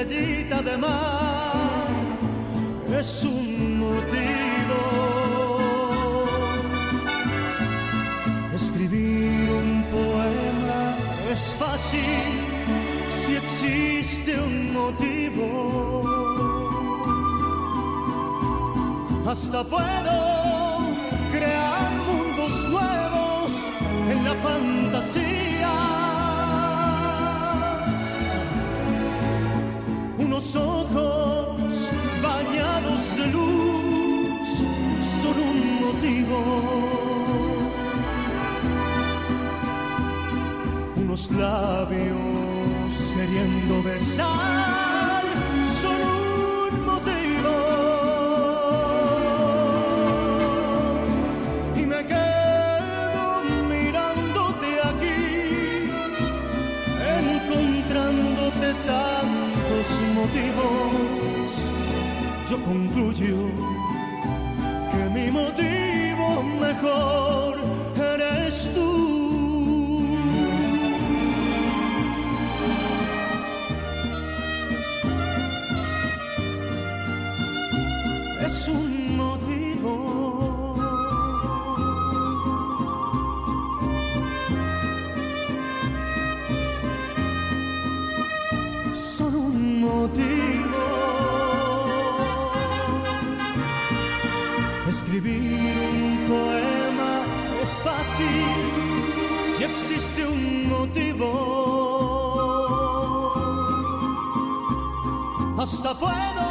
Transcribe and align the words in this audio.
Estrellita 0.00 0.62
de 0.62 0.76
mar 0.76 1.88
es 2.98 3.24
un 3.24 3.78
motivo. 3.80 4.78
Escribir 8.54 9.50
un 9.50 9.84
poema 9.90 10.96
es 11.32 11.56
fácil 11.58 12.30
si 13.18 13.36
existe 13.36 14.40
un 14.40 14.72
motivo. 14.72 15.46
Hasta 19.26 19.64
puedo 19.64 20.16
crear 21.32 21.90
mundos 22.08 22.68
nuevos 22.70 23.50
en 24.10 24.24
la 24.24 24.34
fantasía. 24.34 24.87
Labios 41.38 42.92
queriendo 43.14 43.82
besar 43.82 45.22
son 45.80 46.00
un 46.72 46.86
motivo. 46.86 47.54
Y 51.76 51.82
me 51.86 52.00
quedo 52.12 53.26
mirándote 53.70 54.70
aquí, 54.90 55.22
encontrándote 57.20 58.68
tantos 58.92 59.86
motivos. 60.18 61.50
Yo 62.50 62.56
concluyo 62.64 63.38
que 64.90 65.02
mi 65.10 65.30
motivo 65.30 66.42
mejor 66.60 67.58
eres 67.96 68.72
tú. 68.74 69.17
Es 78.48 78.68
un 78.68 79.16
motivo. 79.16 79.94
Son 89.16 89.34
un 89.34 89.80
motivo. 89.88 90.82
Escribir 94.88 95.74
un 95.92 96.04
poema 96.30 97.12
es 97.62 97.72
fácil 97.86 98.46
si 99.56 99.64
existe 99.70 100.20
un 100.26 100.68
motivo. 100.74 101.28
Hasta 105.58 105.90
puedo 105.98 106.47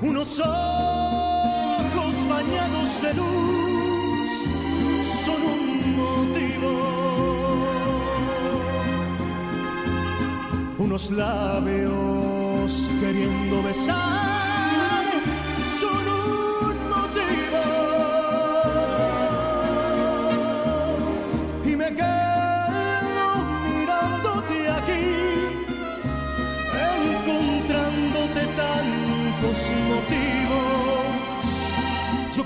Unos 0.00 0.38
ojos 0.40 2.14
bañados 2.28 3.02
de 3.02 3.14
luz 3.14 4.30
son 5.24 5.40
un 5.42 5.96
motivo. 5.96 6.70
Unos 10.78 11.10
labios 11.10 12.70
queriendo 13.00 13.62
besar 13.62 14.07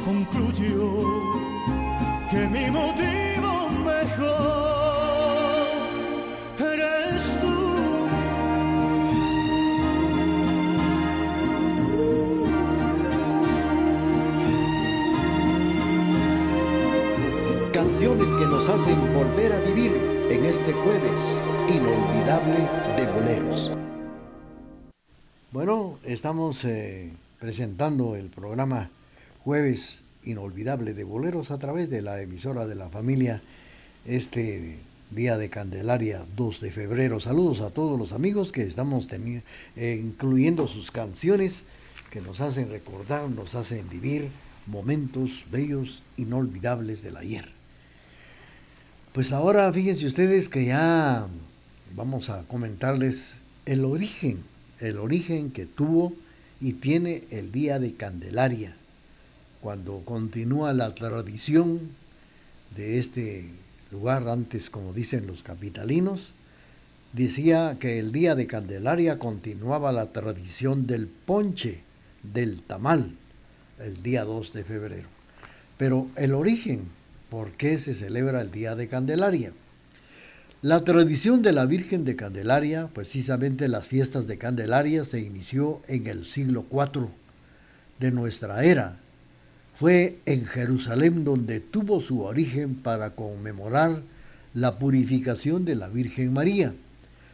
concluyo 0.04 1.04
que 2.30 2.48
mi 2.48 2.70
motivo 2.70 3.70
mejor 3.84 4.82
eres 6.58 7.38
tú. 7.40 7.56
Canciones 17.72 18.28
que 18.34 18.46
nos 18.46 18.69
hacen 18.69 18.98
volver 19.14 19.52
a 19.52 19.60
vivir 19.60 19.92
en 20.30 20.44
este 20.46 20.72
jueves 20.72 21.38
inolvidable 21.69 22.69
de 22.96 23.06
boleros. 23.12 23.70
Bueno, 25.52 25.98
estamos 26.04 26.64
eh, 26.64 27.12
presentando 27.38 28.16
el 28.16 28.30
programa 28.30 28.88
Jueves 29.44 29.98
Inolvidable 30.25 30.94
de 30.94 31.03
Boleros 31.03 31.50
a 31.50 31.58
través 31.58 31.91
de 31.91 32.00
la 32.00 32.20
emisora 32.20 32.66
de 32.66 32.76
la 32.76 32.88
familia 32.88 33.42
este 34.06 34.78
día 35.10 35.36
de 35.36 35.50
Candelaria 35.50 36.25
2 36.36 36.60
de 36.60 36.70
febrero. 36.70 37.19
Saludos 37.19 37.60
a 37.60 37.70
todos 37.70 37.98
los 37.98 38.12
amigos 38.12 38.52
que 38.52 38.62
estamos 38.62 39.08
eh, 39.10 40.00
incluyendo 40.00 40.69
sus 40.69 40.92
canciones 40.92 41.64
que 42.10 42.20
nos 42.20 42.41
hacen 42.41 42.70
recordar, 42.70 43.28
nos 43.31 43.56
hacen 43.56 43.88
vivir 43.88 44.28
momentos 44.69 45.44
bellos, 45.50 46.02
inolvidables 46.16 47.02
del 47.02 47.16
ayer. 47.16 47.48
Pues 49.12 49.32
ahora 49.32 49.72
fíjense 49.72 50.06
ustedes 50.06 50.48
que 50.48 50.66
ya 50.66 51.26
vamos 51.97 52.31
a 52.31 52.44
comentarles 52.44 53.38
el 53.66 53.84
origen, 53.84 54.38
el 54.78 54.98
origen 54.98 55.50
que 55.50 55.66
tuvo 55.66 56.12
y 56.60 56.75
tiene 56.75 57.25
el 57.31 57.50
día 57.50 57.81
de 57.81 57.94
Candelaria, 57.94 58.76
cuando 59.62 60.02
continúa 60.04 60.74
la 60.74 60.94
tradición 60.94 61.80
de 62.76 62.98
este 62.98 63.48
lugar, 63.92 64.28
antes 64.28 64.68
como 64.68 64.92
dicen 64.92 65.26
los 65.26 65.42
capitalinos, 65.42 66.30
decía 67.12 67.76
que 67.78 68.00
el 68.00 68.10
día 68.10 68.34
de 68.34 68.48
Candelaria 68.48 69.18
continuaba 69.18 69.92
la 69.92 70.06
tradición 70.06 70.87
del 70.88 71.06
ponche, 71.06 71.81
del 72.22 72.60
tamal, 72.62 73.12
el 73.78 74.02
día 74.02 74.25
2 74.25 74.52
de 74.52 74.64
febrero. 74.64 75.08
Pero 75.78 76.08
el 76.16 76.34
origen, 76.34 76.82
¿por 77.31 77.52
qué 77.52 77.78
se 77.78 77.94
celebra 77.94 78.40
el 78.40 78.50
día 78.50 78.75
de 78.75 78.88
Candelaria? 78.88 79.52
La 80.60 80.82
tradición 80.84 81.42
de 81.42 81.52
la 81.52 81.66
Virgen 81.66 82.04
de 82.04 82.16
Candelaria, 82.16 82.88
precisamente 82.88 83.69
las 83.69 83.88
fiestas 83.88 84.26
de 84.26 84.38
Candelaria, 84.38 85.04
se 85.04 85.20
inició 85.20 85.82
en 85.87 86.08
el 86.08 86.26
siglo 86.26 86.64
IV 86.70 87.08
de 88.00 88.10
nuestra 88.10 88.64
era. 88.64 89.01
Fue 89.82 90.20
en 90.26 90.46
Jerusalén 90.46 91.25
donde 91.25 91.58
tuvo 91.58 92.00
su 92.00 92.20
origen 92.20 92.76
para 92.76 93.11
conmemorar 93.17 94.00
la 94.55 94.79
purificación 94.79 95.64
de 95.64 95.75
la 95.75 95.88
Virgen 95.88 96.32
María, 96.32 96.73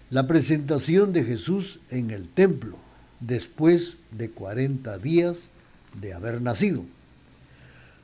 la 0.08 0.26
presentación 0.26 1.12
de 1.12 1.24
Jesús 1.24 1.78
en 1.90 2.10
el 2.10 2.26
templo, 2.26 2.78
después 3.20 3.98
de 4.12 4.30
40 4.30 4.96
días 4.96 5.50
de 6.00 6.14
haber 6.14 6.40
nacido. 6.40 6.84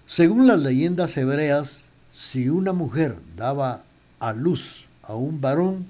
Según 0.07 0.47
las 0.47 0.61
leyendas 0.61 1.17
hebreas, 1.17 1.85
si 2.13 2.51
una 2.51 2.75
mujer 2.75 3.17
daba 3.39 3.83
a 4.21 4.35
luz 4.35 4.85
a 5.05 5.15
un 5.15 5.41
varón, 5.41 5.87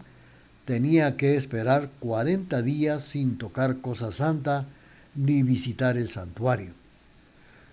tenía 0.64 1.16
que 1.16 1.36
esperar 1.36 1.90
40 1.98 2.62
días 2.62 3.02
sin 3.02 3.36
tocar 3.36 3.78
cosa 3.78 4.12
santa 4.12 4.64
ni 5.16 5.42
visitar 5.42 5.96
el 5.96 6.08
santuario. 6.08 6.83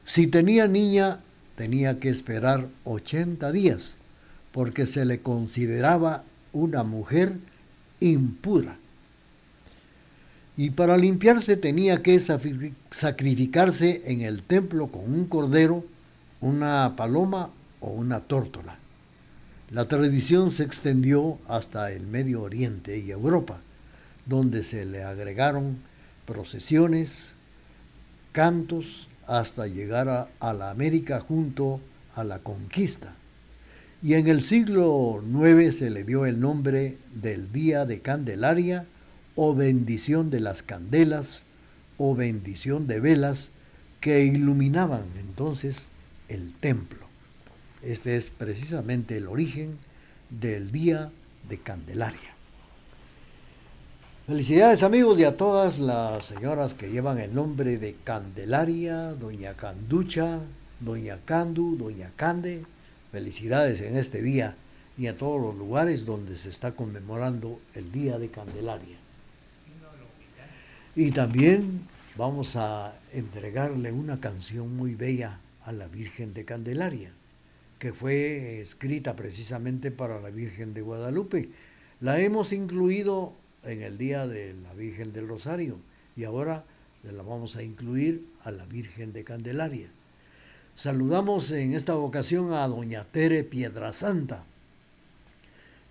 Si 0.05 0.27
tenía 0.27 0.67
niña, 0.67 1.19
tenía 1.55 1.99
que 1.99 2.09
esperar 2.09 2.67
80 2.85 3.51
días, 3.51 3.91
porque 4.51 4.85
se 4.85 5.05
le 5.05 5.19
consideraba 5.19 6.23
una 6.53 6.83
mujer 6.83 7.33
impura. 7.99 8.77
Y 10.57 10.71
para 10.71 10.97
limpiarse 10.97 11.55
tenía 11.55 12.01
que 12.03 12.19
sacrificarse 12.19 14.01
en 14.05 14.21
el 14.21 14.43
templo 14.43 14.87
con 14.87 15.13
un 15.13 15.25
cordero, 15.25 15.85
una 16.41 16.93
paloma 16.97 17.49
o 17.79 17.89
una 17.91 18.19
tórtola. 18.19 18.75
La 19.71 19.87
tradición 19.87 20.51
se 20.51 20.63
extendió 20.63 21.39
hasta 21.47 21.91
el 21.93 22.05
Medio 22.05 22.41
Oriente 22.41 22.97
y 22.97 23.11
Europa, 23.11 23.61
donde 24.25 24.63
se 24.63 24.85
le 24.85 25.03
agregaron 25.03 25.77
procesiones, 26.25 27.29
cantos, 28.33 29.07
hasta 29.31 29.65
llegar 29.65 30.27
a, 30.41 30.53
la 30.53 30.71
América 30.71 31.21
junto 31.21 31.79
a 32.15 32.25
la 32.25 32.39
conquista. 32.39 33.13
Y 34.03 34.15
en 34.15 34.27
el 34.27 34.43
siglo 34.43 35.23
IX 35.23 35.73
se 35.73 35.89
le 35.89 36.03
dio 36.03 36.25
el 36.25 36.41
nombre 36.41 36.97
del 37.13 37.49
Día 37.53 37.85
de 37.85 38.01
Candelaria 38.01 38.85
o 39.35 39.55
bendición 39.55 40.31
de 40.31 40.41
las 40.41 40.63
candelas 40.63 41.43
o 41.97 42.13
bendición 42.13 42.87
de 42.87 42.99
velas 42.99 43.49
que 44.01 44.25
iluminaban 44.25 45.05
entonces 45.17 45.85
el 46.27 46.51
templo. 46.59 46.99
Este 47.83 48.17
es 48.17 48.29
precisamente 48.29 49.15
el 49.15 49.27
origen 49.27 49.77
del 50.29 50.73
Día 50.73 51.09
de 51.47 51.57
Candelaria. 51.57 52.30
Felicidades 54.27 54.83
amigos 54.83 55.19
y 55.19 55.23
a 55.23 55.35
todas 55.35 55.79
las 55.79 56.27
señoras 56.27 56.75
que 56.75 56.91
llevan 56.91 57.19
el 57.19 57.33
nombre 57.33 57.79
de 57.79 57.95
Candelaria, 58.03 59.13
Doña 59.13 59.53
Canducha, 59.55 60.39
Doña 60.79 61.17
Candu, 61.25 61.75
Doña 61.75 62.11
Cande. 62.15 62.63
Felicidades 63.11 63.81
en 63.81 63.97
este 63.97 64.21
día 64.21 64.55
y 64.95 65.07
a 65.07 65.17
todos 65.17 65.41
los 65.41 65.55
lugares 65.55 66.05
donde 66.05 66.37
se 66.37 66.49
está 66.49 66.73
conmemorando 66.73 67.59
el 67.73 67.91
Día 67.91 68.19
de 68.19 68.29
Candelaria. 68.29 68.95
Y 70.95 71.11
también 71.11 71.81
vamos 72.15 72.55
a 72.55 72.93
entregarle 73.13 73.91
una 73.91 74.19
canción 74.19 74.77
muy 74.77 74.93
bella 74.93 75.39
a 75.63 75.71
la 75.71 75.87
Virgen 75.87 76.35
de 76.35 76.45
Candelaria 76.45 77.11
que 77.79 77.93
fue 77.93 78.61
escrita 78.61 79.15
precisamente 79.15 79.89
para 79.89 80.21
la 80.21 80.29
Virgen 80.29 80.75
de 80.75 80.83
Guadalupe. 80.83 81.49
La 81.99 82.19
hemos 82.19 82.53
incluido 82.53 83.33
en 83.63 83.81
el 83.83 83.97
Día 83.97 84.27
de 84.27 84.53
la 84.63 84.73
Virgen 84.73 85.13
del 85.13 85.27
Rosario 85.27 85.77
y 86.15 86.23
ahora 86.23 86.63
la 87.03 87.23
vamos 87.23 87.55
a 87.55 87.63
incluir 87.63 88.25
a 88.43 88.51
la 88.51 88.65
Virgen 88.65 89.13
de 89.13 89.23
Candelaria. 89.23 89.87
Saludamos 90.75 91.51
en 91.51 91.73
esta 91.73 91.95
ocasión 91.95 92.53
a 92.53 92.67
doña 92.67 93.03
Tere 93.03 93.43
Piedrasanta, 93.43 94.43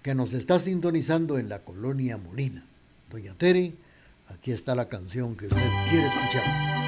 que 0.03 0.15
nos 0.15 0.33
está 0.33 0.59
sintonizando 0.59 1.39
en 1.39 1.49
la 1.49 1.61
colonia 1.61 2.17
Molina. 2.17 2.65
Doña 3.11 3.35
Tere, 3.35 3.73
aquí 4.29 4.53
está 4.53 4.75
la 4.75 4.89
canción 4.89 5.37
que 5.37 5.47
usted 5.47 5.69
quiere 5.91 6.07
escuchar. 6.07 6.80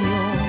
有 0.00 0.43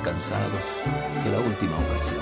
que 0.00 1.30
la 1.30 1.40
última 1.40 1.76
ocasión. 1.76 2.20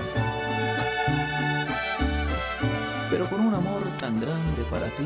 Pero 3.11 3.28
con 3.28 3.40
un 3.40 3.54
amor 3.54 3.83
tan 3.99 4.18
grande 4.18 4.62
para 4.71 4.87
ti 4.87 5.04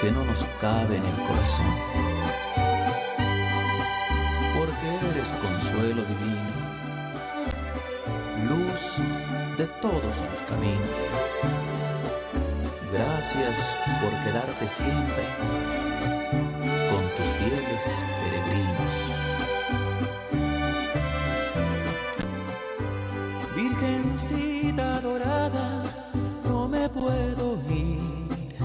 que 0.00 0.10
no 0.10 0.24
nos 0.24 0.42
cabe 0.60 0.96
en 0.96 1.04
el 1.04 1.14
corazón. 1.28 1.66
Porque 4.56 4.88
eres 5.10 5.28
consuelo 5.28 6.02
divino, 6.12 6.54
luz 8.48 8.82
de 9.58 9.66
todos 9.82 10.02
los 10.04 10.40
caminos. 10.48 10.96
Gracias 12.90 13.56
por 14.00 14.10
quedarte 14.24 14.68
siempre 14.68 15.24
con 16.90 17.02
tus 17.16 17.26
fieles 17.38 17.84
peregrinos. 18.22 19.15
Dorada, 25.00 25.82
no 26.44 26.68
me 26.68 26.88
puedo 26.88 27.58
ir. 27.70 28.56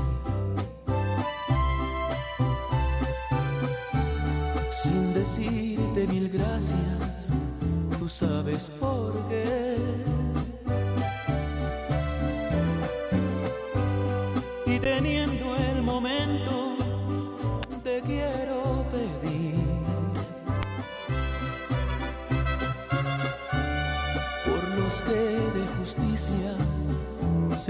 Sin 4.70 5.14
decirte 5.14 6.08
mil 6.08 6.30
gracias, 6.30 7.00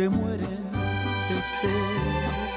se 0.01 0.09
mueren 0.09 0.63
de 1.29 1.41
sed. 1.41 2.50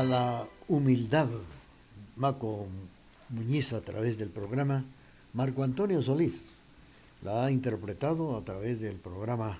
A 0.00 0.02
la 0.02 0.48
humildad, 0.66 1.28
Maco 2.16 2.66
Muñiz 3.28 3.74
a 3.74 3.82
través 3.82 4.16
del 4.16 4.30
programa, 4.30 4.82
Marco 5.34 5.62
Antonio 5.62 6.02
Solís 6.02 6.40
la 7.22 7.44
ha 7.44 7.50
interpretado 7.50 8.34
a 8.34 8.42
través 8.42 8.80
del 8.80 8.94
programa 8.94 9.58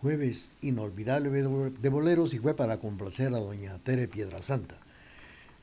Jueves 0.00 0.52
Inolvidable 0.62 1.30
de 1.30 1.88
Boleros 1.88 2.34
y 2.34 2.38
fue 2.38 2.54
para 2.54 2.78
complacer 2.78 3.34
a 3.34 3.40
doña 3.40 3.76
Tere 3.78 4.06
Piedrasanta. 4.06 4.76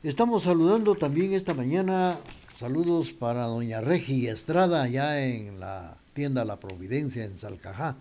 Estamos 0.03 0.43
saludando 0.43 0.95
también 0.95 1.31
esta 1.31 1.53
mañana, 1.53 2.17
saludos 2.59 3.13
para 3.13 3.45
doña 3.45 3.79
Regi 3.79 4.27
Estrada 4.27 4.83
allá 4.83 5.25
en 5.25 5.61
la 5.61 5.95
tienda 6.13 6.43
La 6.43 6.59
Providencia 6.59 7.23
en 7.23 7.37
Salcajá. 7.37 7.95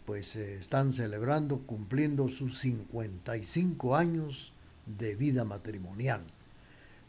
pues 0.06 0.36
eh, 0.36 0.58
están 0.60 0.92
celebrando, 0.92 1.58
cumpliendo 1.58 2.28
sus 2.28 2.58
55 2.60 3.96
años 3.96 4.52
de 4.86 5.16
vida 5.16 5.44
matrimonial. 5.44 6.22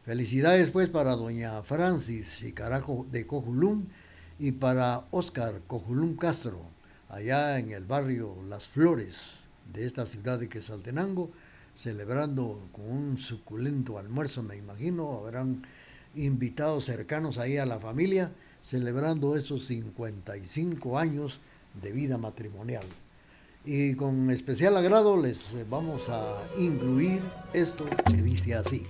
Felicidades 0.05 0.71
pues 0.71 0.89
para 0.89 1.15
doña 1.15 1.61
Francis 1.63 2.37
Chicarajo 2.39 3.05
de 3.11 3.27
Cojulum 3.27 3.85
y 4.39 4.53
para 4.53 5.05
Oscar 5.11 5.61
Cojulum 5.67 6.15
Castro, 6.15 6.61
allá 7.09 7.59
en 7.59 7.71
el 7.71 7.85
barrio 7.85 8.35
Las 8.49 8.67
Flores 8.67 9.39
de 9.71 9.85
esta 9.85 10.07
ciudad 10.07 10.39
de 10.39 10.49
Quesaltenango, 10.49 11.29
celebrando 11.81 12.59
con 12.73 12.89
un 12.91 13.17
suculento 13.17 13.97
almuerzo, 13.97 14.43
me 14.43 14.57
imagino, 14.57 15.13
habrán 15.13 15.61
invitados 16.15 16.85
cercanos 16.85 17.37
ahí 17.37 17.57
a 17.57 17.65
la 17.65 17.79
familia, 17.79 18.31
celebrando 18.61 19.37
esos 19.37 19.65
55 19.67 20.99
años 20.99 21.39
de 21.81 21.91
vida 21.91 22.17
matrimonial. 22.17 22.83
Y 23.65 23.95
con 23.95 24.29
especial 24.31 24.75
agrado 24.75 25.21
les 25.21 25.45
vamos 25.69 26.09
a 26.09 26.43
incluir 26.57 27.21
esto 27.53 27.85
que 28.07 28.21
dice 28.21 28.55
así. 28.55 28.85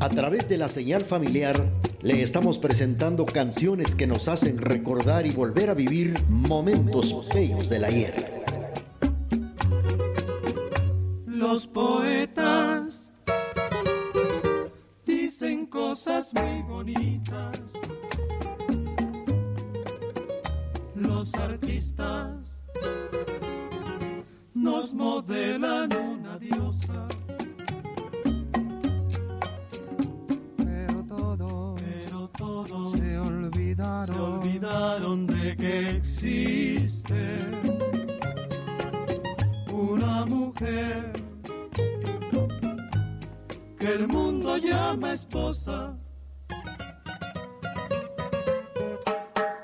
A 0.00 0.10
través 0.10 0.48
de 0.48 0.56
la 0.58 0.68
señal 0.68 1.02
familiar 1.04 1.70
le 2.02 2.22
estamos 2.22 2.58
presentando 2.58 3.26
canciones 3.26 3.94
que 3.94 4.06
nos 4.06 4.28
hacen 4.28 4.58
recordar 4.58 5.26
y 5.26 5.32
volver 5.32 5.70
a 5.70 5.74
vivir 5.74 6.22
momentos 6.28 7.14
bellos 7.34 7.68
del 7.68 7.84
ayer. 7.84 8.37
Los 11.50 11.66
poetas 11.66 13.10
cosas 15.70 16.34
muy 16.34 16.62
bonitas. 16.62 17.60
Los 20.94 21.34
artistas 21.34 22.60
nos 24.52 24.92
modelan 24.92 25.88
una 25.96 26.38
diosa. 26.38 27.08
Pero 30.56 31.04
todos, 31.04 31.80
pero 31.82 32.28
todos 32.36 32.92
se 32.92 33.18
olvidaron, 33.18 34.14
se 34.14 34.20
olvidaron 34.20 35.26
de 35.26 35.56
que 35.56 35.90
existe 35.96 37.36
una 39.72 40.26
mujer 40.26 41.07
llama 44.60 45.12
esposa. 45.12 45.96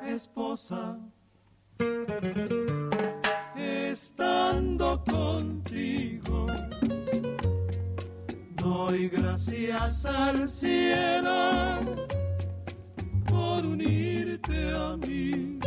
Esposa, 0.06 0.96
estando 3.56 5.02
contigo, 5.04 6.46
doy 8.56 9.08
gracias 9.08 10.06
al 10.06 10.48
cielo 10.48 11.80
por 13.26 13.66
unirte 13.66 14.70
a 14.76 14.96
mí. 14.96 15.58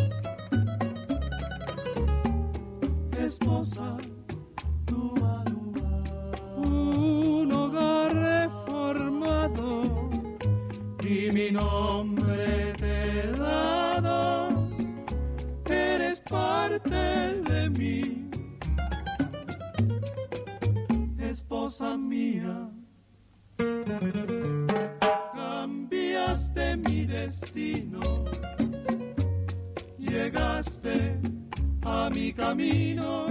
Esposa, 3.19 3.97
nombre 11.57 12.73
te 12.77 13.31
dado, 13.31 14.69
eres 15.65 16.19
parte 16.21 17.01
de 17.49 17.69
mí, 17.69 18.29
esposa 21.19 21.97
mía. 21.97 22.69
Cambiaste 25.35 26.77
mi 26.77 27.05
destino, 27.05 28.01
llegaste 29.97 31.19
a 31.83 32.09
mi 32.13 32.31
camino 32.33 33.27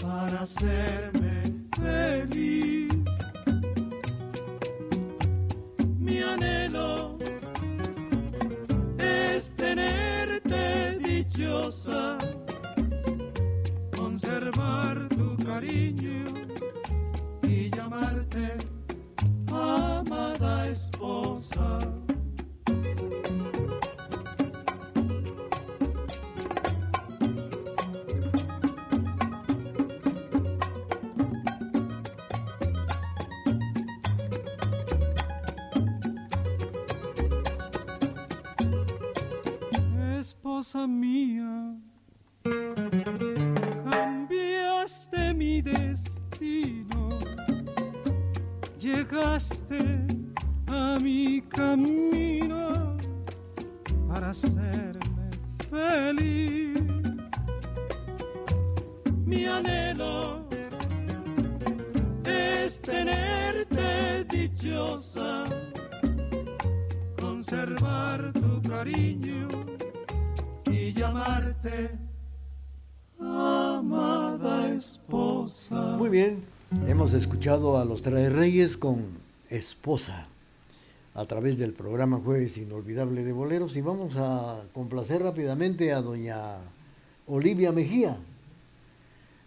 para 0.00 0.42
hacerme 0.42 1.36
feliz. 1.76 2.79
Anhelo 6.34 7.16
es 8.98 9.54
tenerte 9.56 10.98
dichosa, 10.98 12.18
conservar 13.96 15.08
tu 15.08 15.36
cariño 15.44 16.24
y 17.42 17.70
llamarte 17.70 18.58
amada 19.48 20.68
esposa. 20.68 21.99
Llegaste 48.80 49.78
a 50.66 50.98
mi 51.00 51.42
camino 51.42 52.96
para 54.08 54.30
hacerme 54.30 55.28
feliz. 55.68 56.80
Mi 59.26 59.44
anhelo 59.44 60.46
es 62.24 62.80
tenerte 62.80 64.24
dichosa, 64.30 65.44
conservar 67.20 68.32
tu 68.32 68.62
cariño 68.62 69.48
y 70.64 70.92
llamarte 70.94 71.98
amada 73.18 74.70
esposa. 74.74 75.96
Muy 75.98 76.08
bien, 76.08 76.42
hemos 76.86 77.14
escuchado 77.14 77.78
a 77.78 77.84
los 77.84 78.02
Tres 78.02 78.32
Reyes 78.32 78.76
con 78.76 79.04
Esposa 79.48 80.28
a 81.14 81.24
través 81.26 81.58
del 81.58 81.72
programa 81.72 82.18
Jueves 82.18 82.56
Inolvidable 82.56 83.24
de 83.24 83.32
Boleros 83.32 83.76
y 83.76 83.80
vamos 83.80 84.14
a 84.16 84.62
complacer 84.72 85.22
rápidamente 85.22 85.92
a 85.92 86.00
doña 86.00 86.58
Olivia 87.26 87.72
Mejía. 87.72 88.16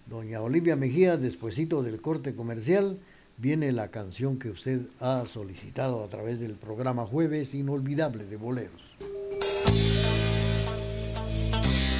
Doña 0.10 0.42
Olivia 0.42 0.76
Mejía, 0.76 1.16
despuesito 1.16 1.82
del 1.82 2.02
corte 2.02 2.36
comercial, 2.36 3.00
viene 3.38 3.72
la 3.72 3.88
canción 3.88 4.38
que 4.38 4.50
usted 4.50 4.82
ha 5.00 5.24
solicitado 5.26 6.04
a 6.04 6.10
través 6.10 6.42
del 6.42 6.54
programa 6.54 7.06
Jueves 7.06 7.54
Inolvidable 7.54 8.26
de 8.26 8.36
Boleros. 8.36 8.83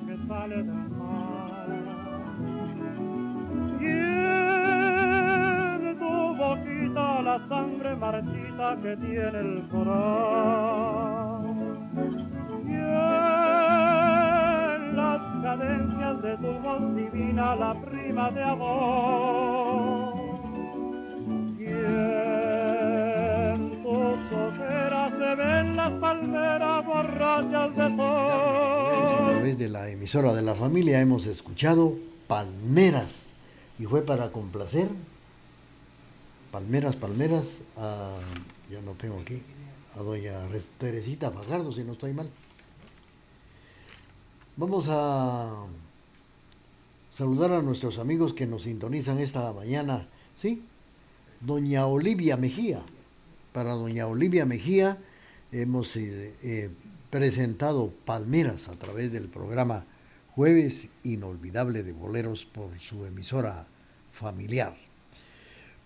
que 8.81 8.97
tiene 8.97 9.39
el 9.39 9.67
corazón. 9.69 10.71
Y 12.65 12.73
en 12.73 12.81
las 14.95 15.21
cadencias 15.43 16.21
de 16.23 16.37
tu 16.37 16.51
voz 16.59 16.95
divina 16.95 17.55
la 17.55 17.79
prima 17.81 18.31
de 18.31 18.43
amor. 18.43 20.15
Y 21.59 21.65
en 23.53 23.83
tus 23.83 24.17
ojeras 24.35 25.11
se 25.11 25.35
ven 25.35 25.75
las 25.75 25.91
palmeras 25.99 26.85
borrachas 26.85 27.75
de 27.75 27.95
sol. 27.95 27.99
A 27.99 29.27
través 29.29 29.57
de 29.59 29.69
la 29.69 29.89
emisora 29.89 30.33
de 30.33 30.41
la 30.41 30.55
familia 30.55 30.99
hemos 31.01 31.27
escuchado 31.27 31.93
Palmeras 32.27 33.33
y 33.77 33.85
fue 33.85 34.01
para 34.01 34.29
complacer 34.29 34.89
Palmeras, 36.51 36.95
Palmeras, 36.97 37.59
a, 37.77 38.17
ya 38.71 38.81
no 38.81 38.93
tengo 38.93 39.19
aquí, 39.19 39.41
a 39.95 39.99
doña 39.99 40.47
Teresita 40.79 41.29
Fajardo, 41.29 41.73
si 41.73 41.83
no 41.83 41.93
estoy 41.93 42.13
mal. 42.13 42.29
Vamos 44.55 44.85
a 44.89 45.65
saludar 47.11 47.51
a 47.51 47.61
nuestros 47.61 47.99
amigos 47.99 48.33
que 48.33 48.47
nos 48.47 48.63
sintonizan 48.63 49.19
esta 49.19 49.51
mañana, 49.51 50.07
¿sí? 50.39 50.63
Doña 51.41 51.85
Olivia 51.87 52.37
Mejía. 52.37 52.81
Para 53.51 53.73
doña 53.73 54.07
Olivia 54.07 54.45
Mejía 54.45 54.97
hemos 55.51 55.95
eh, 55.97 56.33
eh, 56.41 56.69
presentado 57.09 57.91
Palmeras 58.05 58.69
a 58.69 58.75
través 58.75 59.11
del 59.11 59.27
programa 59.27 59.83
Jueves 60.33 60.87
Inolvidable 61.03 61.83
de 61.83 61.91
Boleros 61.91 62.45
por 62.45 62.79
su 62.79 63.05
emisora 63.05 63.65
familiar. 64.13 64.80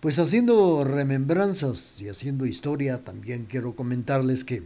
Pues 0.00 0.18
haciendo 0.18 0.82
remembranzas 0.84 2.02
y 2.02 2.10
haciendo 2.10 2.44
historia, 2.44 3.02
también 3.02 3.46
quiero 3.48 3.74
comentarles 3.74 4.44
que 4.44 4.62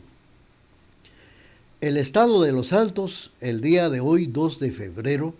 el 1.80 1.96
estado 1.96 2.42
de 2.42 2.50
los 2.50 2.72
Altos, 2.72 3.30
el 3.40 3.60
día 3.60 3.90
de 3.90 4.00
hoy, 4.00 4.26
2 4.26 4.58
de 4.58 4.72
febrero, 4.72 5.36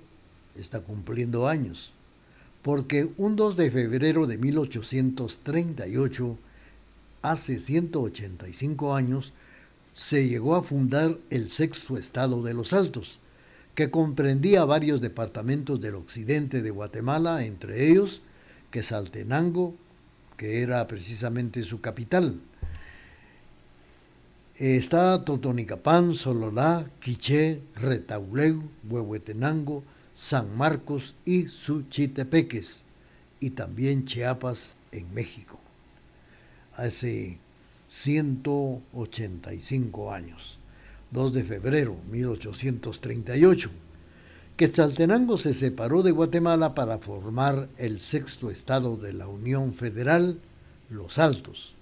está 0.57 0.79
cumpliendo 0.81 1.49
años, 1.49 1.91
porque 2.63 3.09
un 3.17 3.35
2 3.35 3.57
de 3.57 3.69
febrero 3.73 4.29
de 4.29 4.39
1838, 4.39 6.39
hace 7.23 7.59
185 7.59 8.95
años, 8.95 9.33
se 9.93 10.29
llegó 10.29 10.55
a 10.55 10.63
fundar 10.63 11.17
el 11.31 11.51
sexto 11.51 11.99
estado 11.99 12.45
de 12.45 12.55
los 12.55 12.73
Altos, 12.73 13.19
que 13.75 13.91
comprendía 13.91 14.65
varios 14.65 15.01
departamentos 15.01 15.81
del 15.81 15.97
occidente 15.97 16.63
de 16.63 16.71
Guatemala, 16.71 17.45
entre 17.45 17.91
ellos 17.91 18.21
Quesaltenango, 18.71 19.75
que 20.37 20.63
era 20.63 20.87
precisamente 20.87 21.65
su 21.65 21.81
capital. 21.81 22.39
Está 24.57 25.25
Totonicapán, 25.25 26.15
Sololá, 26.15 26.87
Quiché, 27.01 27.61
Retauleu, 27.77 28.63
Huehuetenango, 28.89 29.83
San 30.15 30.57
Marcos 30.57 31.15
y 31.25 31.49
Suchitepeques, 31.49 32.83
y 33.41 33.51
también 33.51 34.05
Chiapas 34.05 34.71
en 34.93 35.13
México. 35.15 35.59
Hace 36.75 37.39
185 37.89 40.13
años, 40.13 40.59
2 41.11 41.35
de 41.35 41.43
febrero 41.45 41.97
1838. 42.11 43.71
Quetzaltenango 44.61 45.39
se 45.39 45.55
separó 45.55 46.03
de 46.03 46.11
Guatemala 46.11 46.75
para 46.75 46.99
formar 46.99 47.67
el 47.79 47.99
sexto 47.99 48.51
estado 48.51 48.99
de 48.99 49.15
la 49.15 49.27
Unión 49.27 49.73
Federal, 49.73 50.39
Los 50.91 51.19
Altos. 51.19 51.73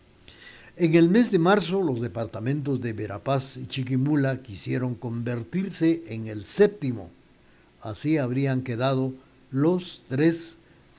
En 0.77 0.95
el 0.95 1.09
mes 1.09 1.33
de 1.33 1.41
marzo, 1.41 1.83
los 1.83 2.01
departamentos 2.01 2.81
de 2.81 2.93
Verapaz 2.93 3.57
y 3.57 3.67
Chiquimula 3.67 4.43
quisieron 4.45 4.95
convertirse 4.95 6.05
en 6.07 6.29
el 6.29 6.45
séptimo. 6.45 7.11
Así 7.81 8.17
habrían 8.17 8.63
quedado 8.63 9.13
los 9.51 10.03
tres 10.09 10.55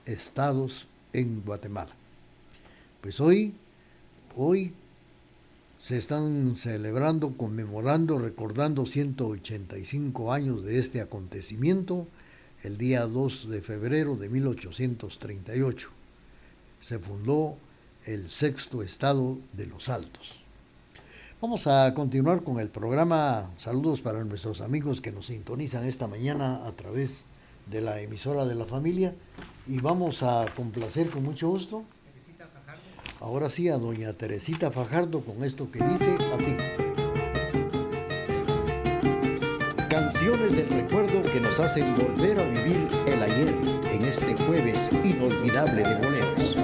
estados 0.06 0.86
en 1.14 1.42
Guatemala. 1.46 1.94
Pues 3.00 3.22
hoy, 3.22 3.54
hoy 4.36 4.74
se 5.90 5.98
están 5.98 6.56
celebrando, 6.56 7.36
conmemorando, 7.36 8.20
recordando 8.20 8.86
185 8.86 10.32
años 10.32 10.64
de 10.64 10.78
este 10.78 11.02
acontecimiento 11.02 12.06
el 12.62 12.78
día 12.78 13.08
2 13.08 13.50
de 13.50 13.64
febrero 13.64 14.16
de 14.16 14.30
1838. 14.30 15.90
Se 16.80 17.00
fundó 17.00 17.58
el 18.06 18.30
sexto 18.30 18.84
estado 18.84 19.40
de 19.54 19.66
los 19.66 19.90
Altos. 19.90 20.36
Vamos 21.42 21.66
a 21.66 21.92
continuar 21.96 22.44
con 22.44 22.60
el 22.60 22.70
programa. 22.70 23.50
Saludos 23.58 24.02
para 24.02 24.24
nuestros 24.24 24.62
amigos 24.62 25.02
que 25.02 25.12
nos 25.12 25.26
sintonizan 25.26 25.86
esta 25.86 26.08
mañana 26.08 26.68
a 26.68 26.72
través 26.74 27.24
de 27.66 27.82
la 27.82 28.00
emisora 28.00 28.46
de 28.46 28.54
la 28.54 28.66
familia 28.66 29.16
y 29.68 29.80
vamos 29.80 30.22
a 30.22 30.46
complacer 30.56 31.10
con 31.10 31.24
mucho 31.24 31.50
gusto 31.50 31.84
Ahora 33.22 33.50
sí 33.50 33.68
a 33.68 33.78
doña 33.78 34.14
Teresita 34.14 34.72
Fajardo 34.72 35.20
con 35.20 35.44
esto 35.44 35.70
que 35.70 35.84
dice 35.84 36.18
así. 36.34 36.56
Canciones 39.90 40.54
del 40.54 40.70
recuerdo 40.70 41.24
que 41.24 41.42
nos 41.42 41.60
hacen 41.60 41.96
volver 41.96 42.40
a 42.40 42.44
vivir 42.44 42.88
el 43.08 43.22
ayer 43.22 43.54
en 43.92 44.06
este 44.06 44.36
jueves 44.46 44.90
inolvidable 45.04 45.84
de 45.84 45.96
boleros. 45.96 46.59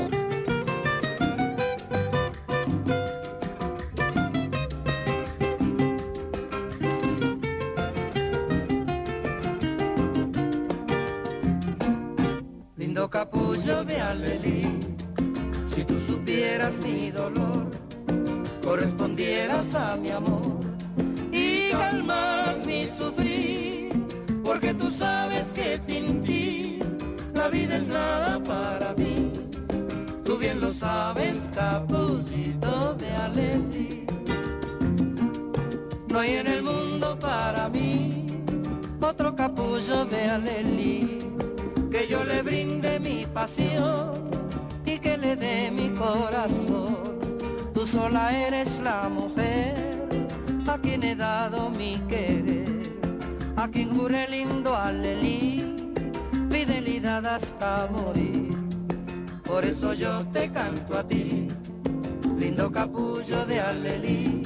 Lindo 62.38 62.72
capullo 62.72 63.46
de 63.46 63.60
alelí, 63.60 64.44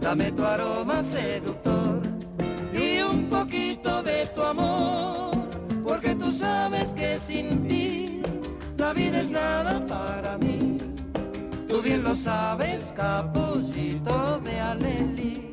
dame 0.00 0.32
tu 0.32 0.44
aroma 0.44 1.02
seductor 1.02 2.00
y 2.72 3.00
un 3.02 3.28
poquito 3.28 4.02
de 4.02 4.26
tu 4.34 4.42
amor, 4.42 5.30
porque 5.86 6.14
tú 6.14 6.30
sabes 6.30 6.92
que 6.92 7.18
sin 7.18 7.68
ti 7.68 8.22
la 8.78 8.92
vida 8.92 9.20
es 9.20 9.30
nada 9.30 9.84
para 9.86 10.36
mí. 10.38 10.76
Tú 11.68 11.80
bien 11.80 12.02
lo 12.02 12.14
sabes, 12.16 12.92
capullito 12.96 14.40
de 14.40 14.60
Aleli. 14.60 15.51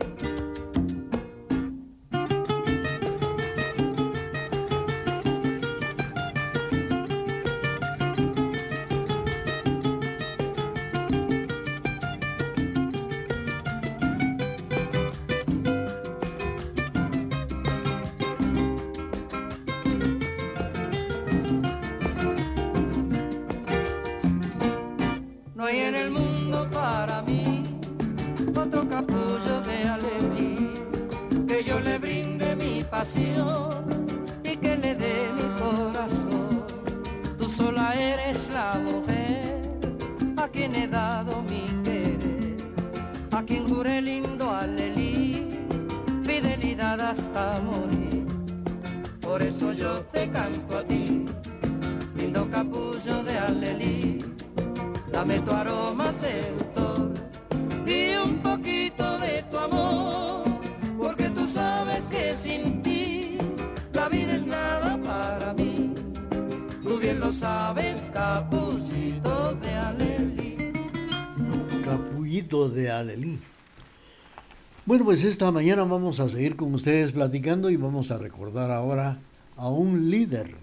Bueno, 74.90 75.06
pues 75.06 75.24
esta 75.24 75.52
mañana 75.52 75.84
vamos 75.84 76.20
a 76.20 76.28
seguir 76.30 76.56
con 76.56 76.74
ustedes 76.74 77.12
platicando 77.12 77.70
y 77.70 77.76
vamos 77.76 78.10
a 78.10 78.18
recordar 78.18 78.72
ahora 78.72 79.20
a 79.56 79.70
un 79.70 80.10
líder 80.10 80.56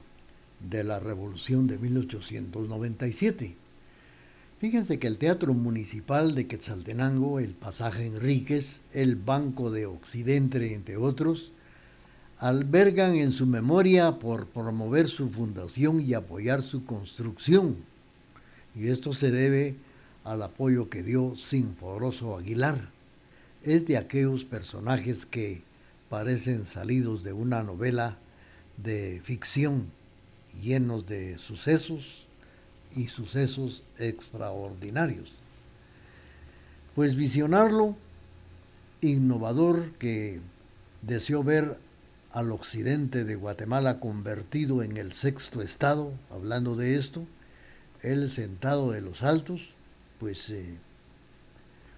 de 0.69 0.83
la 0.83 0.99
revolución 0.99 1.69
de 1.69 1.79
1897. 1.79 3.55
Fíjense 4.59 4.99
que 4.99 5.07
el 5.07 5.19
Teatro 5.19 5.55
Municipal 5.55 6.35
de 6.35 6.49
Quetzaltenango, 6.49 7.39
el 7.39 7.51
Pasaje 7.51 8.07
Enríquez, 8.07 8.81
el 8.93 9.15
Banco 9.15 9.71
de 9.71 9.87
Occidente, 9.87 10.75
entre 10.75 10.97
otros, 10.97 11.53
albergan 12.41 13.15
en 13.15 13.31
su 13.31 13.47
memoria 13.47 14.19
por 14.19 14.47
promover 14.47 15.07
su 15.07 15.31
fundación 15.31 16.01
y 16.01 16.15
apoyar 16.15 16.63
su 16.63 16.85
construcción. 16.85 17.77
Y 18.75 18.89
esto 18.89 19.13
se 19.13 19.31
debe 19.31 19.77
al 20.25 20.43
apoyo 20.43 20.91
que 20.91 21.05
dio 21.05 21.37
Sinforoso 21.37 22.37
Aguilar 22.37 22.96
es 23.65 23.87
de 23.87 23.97
aquellos 23.97 24.45
personajes 24.45 25.27
que 25.27 25.63
parecen 26.09 26.67
salidos 26.67 27.23
de 27.23 27.33
una 27.33 27.63
novela 27.63 28.17
de 28.77 29.21
ficción 29.25 29.87
llenos 30.63 31.07
de 31.07 31.39
sucesos 31.39 32.27
y 32.95 33.09
sucesos 33.09 33.83
extraordinarios. 33.99 35.31
Pues 36.95 37.15
visionarlo, 37.15 37.97
innovador 39.03 39.93
que 39.99 40.41
deseó 41.03 41.45
ver 41.45 41.77
al 42.33 42.51
occidente 42.51 43.25
de 43.25 43.35
Guatemala 43.35 44.01
convertido 44.01 44.83
en 44.83 44.97
el 44.97 45.13
sexto 45.13 45.63
estado, 45.63 46.13
hablando 46.31 46.77
de 46.77 46.97
esto, 46.97 47.27
él 48.03 48.31
sentado 48.31 48.93
de 48.93 49.01
los 49.01 49.23
altos, 49.23 49.61
pues 50.19 50.49
eh, 50.51 50.77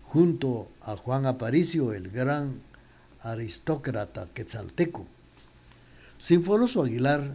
junto 0.08 0.68
a 0.82 0.96
Juan 0.96 1.26
Aparicio, 1.26 1.92
el 1.92 2.08
gran 2.10 2.54
aristócrata 3.22 4.28
quetzalteco. 4.32 5.06
Sinforoso 6.18 6.82
Aguilar 6.82 7.34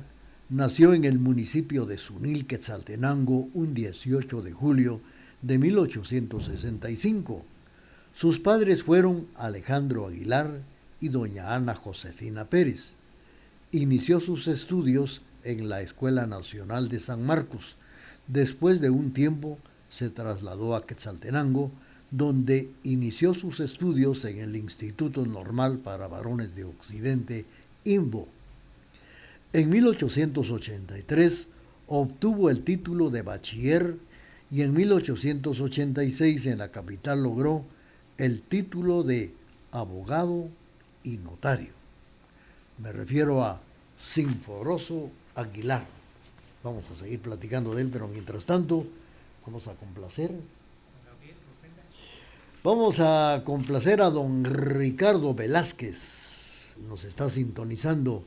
nació 0.50 0.94
en 0.94 1.06
el 1.06 1.20
municipio 1.20 1.86
de 1.86 2.00
Sunil, 2.00 2.48
Quetzaltenango, 2.48 3.48
un 3.54 3.76
18 3.76 4.42
de 4.42 4.54
julio 4.54 5.02
de 5.44 5.60
1865. 5.60 7.46
Sus 8.16 8.40
padres 8.40 8.82
fueron 8.82 9.28
Alejandro 9.36 10.08
Aguilar 10.08 10.60
y 11.00 11.10
doña 11.10 11.54
Ana 11.54 11.76
Josefina 11.76 12.46
Pérez. 12.46 12.94
Inició 13.72 14.20
sus 14.20 14.48
estudios 14.48 15.22
en 15.44 15.70
la 15.70 15.82
Escuela 15.82 16.26
Nacional 16.26 16.90
de 16.90 17.00
San 17.00 17.24
Marcos. 17.24 17.76
Después 18.28 18.82
de 18.82 18.90
un 18.90 19.14
tiempo 19.14 19.60
se 19.92 20.10
trasladó 20.10 20.76
a 20.76 20.88
Quetzaltenango, 20.88 21.72
donde 22.14 22.70
inició 22.84 23.34
sus 23.34 23.60
estudios 23.60 24.24
en 24.26 24.38
el 24.38 24.56
Instituto 24.56 25.26
Normal 25.26 25.80
para 25.80 26.08
Varones 26.08 26.56
de 26.56 26.64
Occidente, 26.64 27.44
INVO. 27.86 28.28
En 29.52 29.72
1883 29.72 31.48
obtuvo 31.88 32.52
el 32.52 32.64
título 32.64 33.10
de 33.10 33.24
bachiller 33.24 33.96
y 34.52 34.62
en 34.62 34.76
1886 34.76 36.46
en 36.46 36.60
la 36.60 36.68
capital 36.70 37.24
logró 37.24 37.66
el 38.20 38.42
título 38.42 39.02
de 39.02 39.34
abogado 39.72 40.50
y 41.04 41.18
notario. 41.18 41.72
Me 42.78 42.92
refiero 42.92 43.44
a 43.44 43.60
Sinforoso 44.00 45.10
Aguilar. 45.34 45.84
Vamos 46.64 46.86
a 46.92 46.96
seguir 46.96 47.22
platicando 47.22 47.74
de 47.74 47.82
él, 47.82 47.90
pero 47.92 48.08
mientras 48.08 48.46
tanto 48.46 48.86
vamos 49.48 49.68
a 49.68 49.74
complacer 49.74 50.32
Vamos 52.64 53.02
a 53.02 53.42
complacer 53.44 54.00
a 54.02 54.10
don 54.10 54.46
Ricardo 54.46 55.36
Velázquez. 55.36 56.76
Nos 56.88 57.04
está 57.04 57.30
sintonizando 57.30 58.24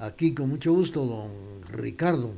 aquí 0.00 0.34
con 0.34 0.48
mucho 0.48 0.72
gusto, 0.72 1.06
don 1.06 1.30
Ricardo. 1.70 2.32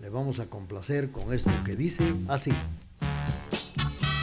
Le 0.00 0.10
vamos 0.10 0.40
a 0.40 0.46
complacer 0.46 1.12
con 1.12 1.32
esto 1.32 1.52
que 1.64 1.76
dice 1.76 2.02
así. 2.26 2.50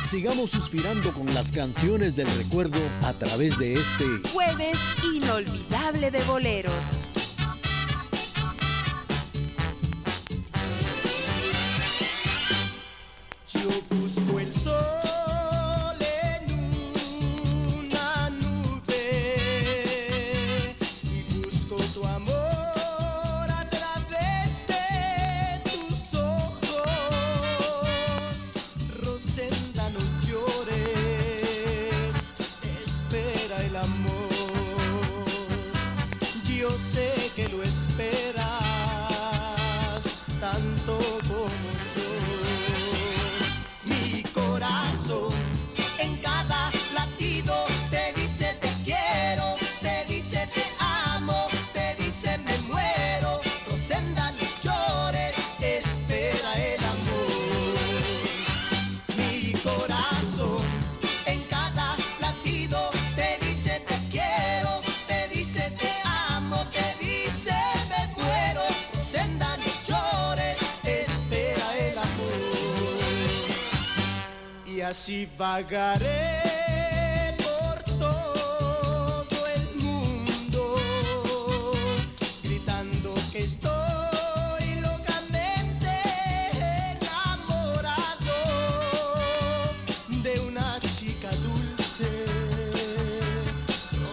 Sigamos 0.03 0.51
suspirando 0.51 1.13
con 1.13 1.33
las 1.33 1.53
canciones 1.53 2.17
del 2.17 2.27
recuerdo 2.35 2.79
a 3.03 3.13
través 3.13 3.57
de 3.57 3.75
este 3.75 4.05
jueves 4.33 4.77
inolvidable 5.15 6.11
de 6.11 6.21
boleros. 6.25 7.08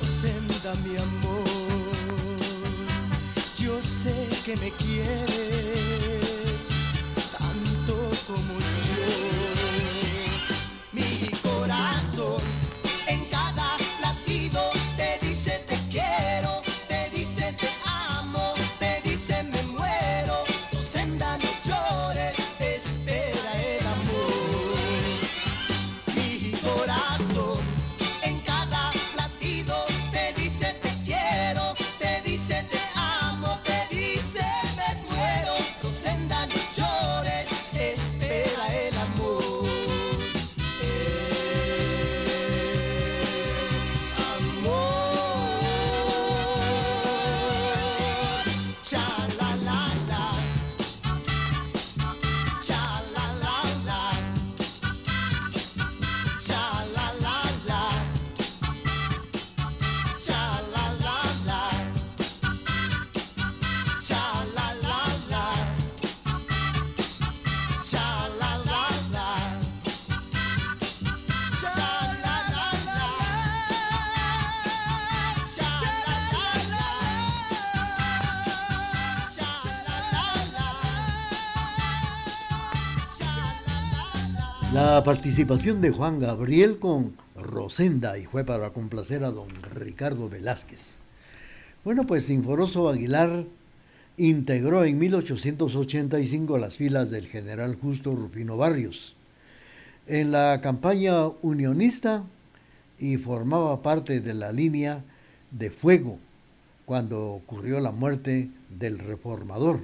Rosenda 0.01 0.75
mi 0.85 0.97
amor. 0.97 1.45
Yo 3.57 3.83
sé 3.83 4.29
que 4.45 4.57
me 4.57 4.71
quieres 4.71 5.46
La 84.97 85.05
participación 85.05 85.83
de 85.83 85.91
Juan 85.91 86.21
Gabriel 86.21 86.79
con 86.79 87.13
Rosenda 87.37 88.17
y 88.17 88.25
fue 88.25 88.45
para 88.45 88.71
complacer 88.71 89.25
a 89.25 89.31
don 89.31 89.49
Ricardo 89.75 90.31
Velázquez. 90.31 90.97
Bueno, 91.85 92.07
pues 92.07 92.25
Sinforoso 92.25 92.89
Aguilar 92.89 93.45
integró 94.17 94.87
en 94.87 94.99
1885 94.99 96.57
las 96.57 96.79
filas 96.79 97.11
del 97.11 97.27
general 97.27 97.77
Justo 97.77 98.15
Rufino 98.15 98.57
Barrios 98.57 99.15
en 100.07 100.33
la 100.33 100.63
campaña 100.63 101.27
unionista 101.43 102.23
y 102.99 103.19
formaba 103.19 103.83
parte 103.83 104.23
de 104.23 104.33
la 104.33 104.51
línea 104.51 105.03
de 105.51 105.69
fuego 105.69 106.19
cuando 106.87 107.33
ocurrió 107.33 107.81
la 107.81 107.91
muerte 107.91 108.49
del 108.71 108.99
reformador. 108.99 109.79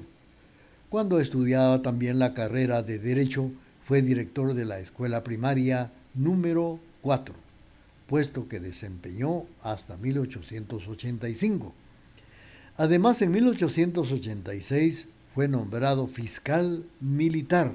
Cuando 0.88 1.20
estudiaba 1.20 1.82
también 1.82 2.18
la 2.18 2.32
carrera 2.32 2.82
de 2.82 2.98
Derecho, 2.98 3.50
fue 3.86 4.02
director 4.02 4.54
de 4.54 4.64
la 4.64 4.80
escuela 4.80 5.24
primaria 5.24 5.90
número 6.14 6.78
4, 7.02 7.34
puesto 8.08 8.48
que 8.48 8.60
desempeñó 8.60 9.44
hasta 9.62 9.96
1885. 9.96 11.72
Además, 12.76 13.20
en 13.22 13.32
1886 13.32 15.06
fue 15.34 15.48
nombrado 15.48 16.06
fiscal 16.06 16.84
militar, 17.00 17.72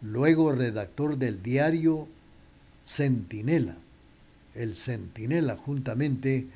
luego 0.00 0.52
redactor 0.52 1.18
del 1.18 1.42
diario 1.42 2.08
Centinela, 2.86 3.76
el 4.54 4.76
Centinela 4.76 5.56
juntamente 5.56 6.46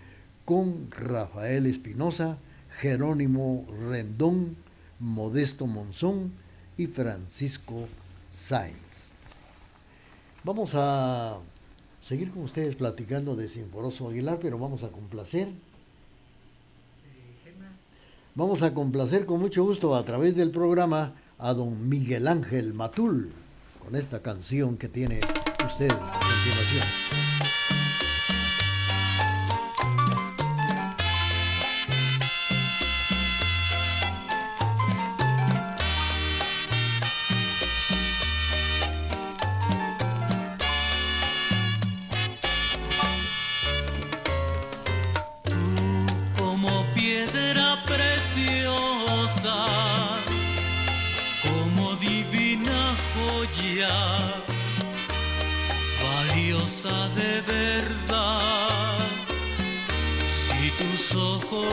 con 0.45 0.91
Rafael 0.91 1.67
Espinosa, 1.67 2.39
Jerónimo 2.81 3.67
Rendón, 3.89 4.57
Modesto 5.01 5.67
Monzón 5.67 6.33
y 6.79 6.87
Francisco 6.87 7.89
Sáenz. 8.37 9.11
Vamos 10.45 10.73
a 10.75 11.39
seguir 12.07 12.31
con 12.31 12.45
ustedes 12.45 12.77
platicando 12.77 13.35
de 13.35 13.49
Sinforoso 13.49 14.09
Aguilar, 14.09 14.39
pero 14.41 14.59
vamos 14.59 14.83
a 14.83 14.89
complacer 14.89 15.49
Vamos 18.37 18.63
a 18.63 18.75
complacer 18.75 19.25
con 19.25 19.41
mucho 19.41 19.65
gusto 19.65 19.97
a 19.97 20.05
través 20.05 20.37
del 20.37 20.51
programa 20.51 21.15
a 21.39 21.55
don 21.55 21.89
Miguel 21.89 22.29
Ángel 22.29 22.75
Matul 22.75 23.33
con 23.83 23.97
esta 23.97 24.21
canción 24.21 24.77
que 24.77 24.89
tiene 24.89 25.21
usted 25.65 25.91
a 25.91 26.21
continuación. 26.21 27.26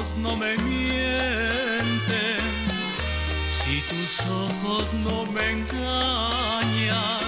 ojos 0.03 0.17
no 0.17 0.35
me 0.35 0.55
mienten, 0.57 2.39
si 3.47 3.81
tus 3.89 4.19
ojos 4.27 4.93
no 4.93 5.25
me 5.31 5.51
engañan, 5.51 7.19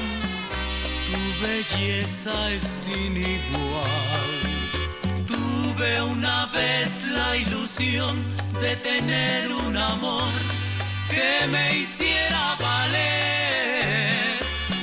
tu 1.08 1.20
belleza 1.46 2.52
es 2.52 2.64
sin 2.86 3.18
igual. 3.18 4.32
Tuve 5.28 6.02
una 6.02 6.48
vez 6.48 6.90
la 7.14 7.38
ilusión 7.38 8.24
de 8.62 8.76
tener 8.78 9.52
un 9.52 9.78
amor 9.78 10.34
que 11.10 11.48
me 11.48 11.78
hiciera 11.78 12.56
valer. 12.60 14.40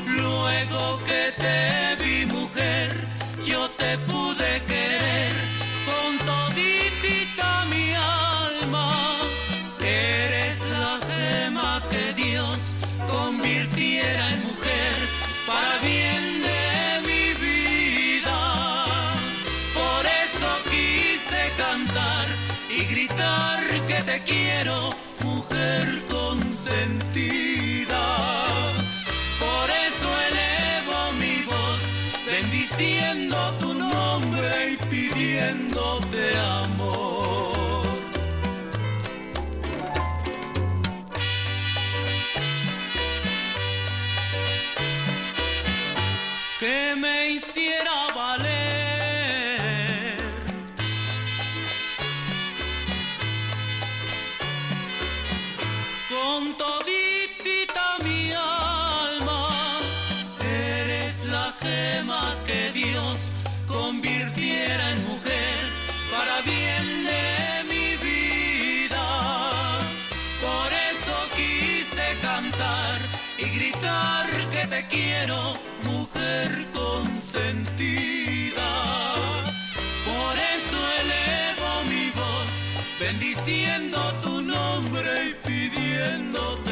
Luego 0.07 1.00
que 1.05 1.33
te 1.42 2.02
vi 2.02 2.26
mujer, 2.26 3.07
yo 3.44 3.68
te 3.70 3.98
pude 3.98 4.41
quiero, 74.92 75.54
mujer 75.84 76.66
consentida. 76.74 78.68
Por 80.04 80.34
eso 80.54 80.78
elevo 81.02 81.70
mi 81.90 82.10
voz, 82.10 82.50
bendiciendo 83.00 83.98
tu 84.22 84.42
nombre 84.42 85.30
y 85.30 85.34
pidiéndote. 85.46 86.71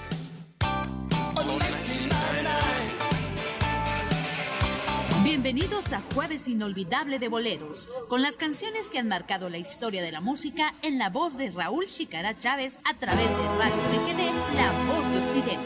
Bienvenidos 5.31 5.93
a 5.93 6.01
Jueves 6.13 6.49
Inolvidable 6.49 7.17
de 7.17 7.29
Boleros, 7.29 7.87
con 8.09 8.21
las 8.21 8.35
canciones 8.35 8.89
que 8.89 8.99
han 8.99 9.07
marcado 9.07 9.49
la 9.49 9.59
historia 9.59 10.03
de 10.03 10.11
la 10.11 10.19
música 10.19 10.73
en 10.81 10.99
la 10.99 11.09
voz 11.09 11.37
de 11.37 11.49
Raúl 11.49 11.85
Chicara 11.85 12.37
Chávez 12.37 12.81
a 12.83 12.97
través 12.97 13.29
de 13.29 13.47
Radio 13.57 13.77
TGD, 13.93 14.55
La 14.55 14.73
Voz 14.87 15.09
de 15.13 15.21
Occidente. 15.21 15.57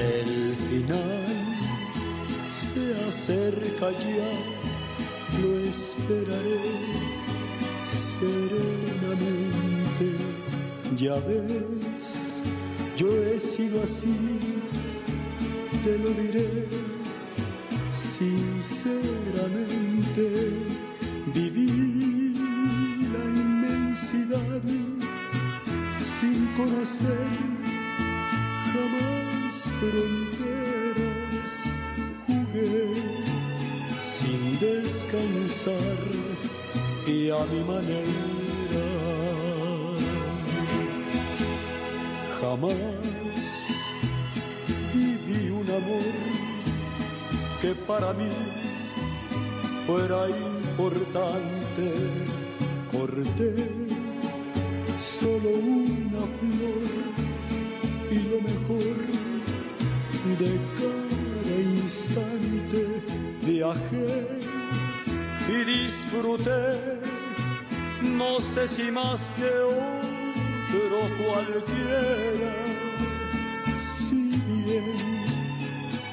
El 0.00 0.56
final 0.56 2.48
se 2.48 3.04
acerca 3.06 3.90
ya 3.90 4.51
esperaré 5.72 6.60
serenamente. 7.82 10.06
Ya 10.96 11.16
ves, 11.28 12.42
yo 12.94 13.08
he 13.24 13.38
sido 13.38 13.82
así, 13.82 14.14
te 15.82 15.98
lo 15.98 16.10
diré 16.10 16.68
sinceramente. 17.90 20.52
Viví 21.34 21.70
la 23.14 23.24
inmensidad 23.44 24.62
sin 25.98 26.38
conocer 26.58 27.28
jamás 28.72 29.56
fronteras. 29.80 30.71
Y 37.06 37.30
a 37.30 37.44
mi 37.44 37.62
manera. 37.62 38.84
Jamás 42.40 42.74
viví 44.92 45.50
un 45.50 45.68
amor 45.70 46.14
que 47.60 47.74
para 47.86 48.12
mí 48.12 48.30
fuera 49.86 50.28
importante. 50.28 51.86
Corté 52.90 53.54
solo 54.98 55.50
una 55.50 56.26
flor 56.38 56.82
y 58.10 58.18
lo 58.30 58.38
mejor 58.48 58.96
de 60.38 60.52
cada 60.76 61.56
instante 61.60 63.02
viajé 63.46 64.61
y 65.52 65.64
disfruté, 65.64 67.00
no 68.02 68.40
sé 68.40 68.66
si 68.68 68.90
más 68.90 69.30
que 69.36 69.50
otro 69.50 71.00
cualquiera, 71.22 72.54
si 73.78 74.30
bien 74.48 74.96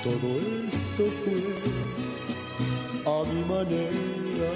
todo 0.04 0.30
esto 0.68 1.04
fue 1.22 1.42
a 3.14 3.18
mi 3.30 3.42
manera. 3.54 4.52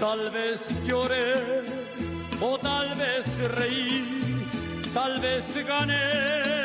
Tal 0.00 0.30
vez 0.30 0.80
lloré 0.84 1.34
o 2.40 2.58
tal 2.58 2.88
vez 2.96 3.26
reí, 3.56 4.04
tal 4.92 5.20
vez 5.20 5.44
gané 5.64 6.61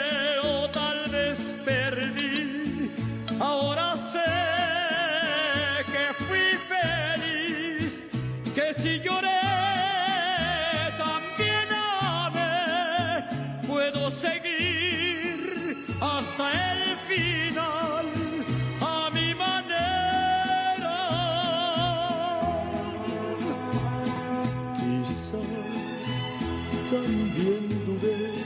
también 26.92 27.68
dudé 27.86 28.44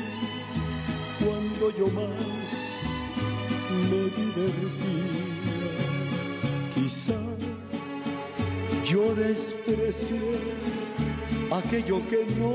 cuando 1.24 1.70
yo 1.78 1.88
más 1.90 2.88
me 3.90 4.04
divertía. 4.20 5.22
Quizá 6.74 7.20
yo 8.86 9.14
desprecié 9.16 10.20
aquello 11.52 12.02
que 12.10 12.26
no 12.40 12.54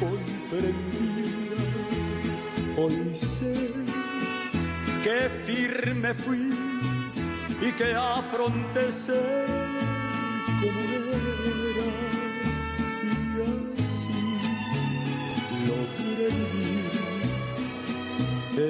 comprendía. 0.00 1.60
Hoy 2.76 3.14
sé 3.14 3.70
que 5.04 5.28
firme 5.44 6.14
fui 6.14 6.50
y 7.60 7.72
que 7.72 7.94
afronté 7.94 8.90
ser 8.90 9.46
como 10.60 10.89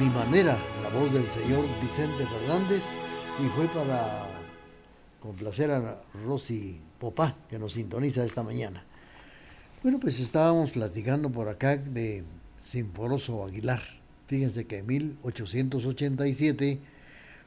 Mi 0.00 0.10
manera, 0.10 0.58
la 0.82 0.88
voz 0.88 1.12
del 1.12 1.24
señor 1.28 1.66
Vicente 1.80 2.26
Fernández, 2.26 2.82
y 3.40 3.48
fue 3.50 3.68
para 3.68 4.26
complacer 5.20 5.70
a 5.70 6.02
Rosy 6.24 6.80
Popá, 6.98 7.36
que 7.48 7.60
nos 7.60 7.74
sintoniza 7.74 8.24
esta 8.24 8.42
mañana. 8.42 8.84
Bueno, 9.84 10.00
pues 10.00 10.18
estábamos 10.18 10.70
platicando 10.70 11.30
por 11.30 11.48
acá 11.48 11.76
de 11.76 12.24
Sinforoso 12.60 13.44
Aguilar. 13.44 13.82
Fíjense 14.26 14.66
que 14.66 14.78
en 14.78 14.86
1887 14.86 16.80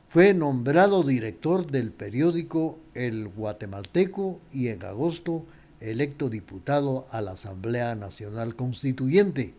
fue 0.08 0.34
nombrado 0.34 1.04
director 1.04 1.70
del 1.70 1.92
periódico 1.92 2.80
El 2.94 3.28
Guatemalteco 3.28 4.40
y 4.54 4.70
en 4.70 4.86
agosto 4.86 5.46
electo 5.82 6.30
diputado 6.30 7.08
a 7.12 7.22
la 7.22 7.32
Asamblea 7.32 7.96
Nacional 7.96 8.56
Constituyente. 8.56 9.54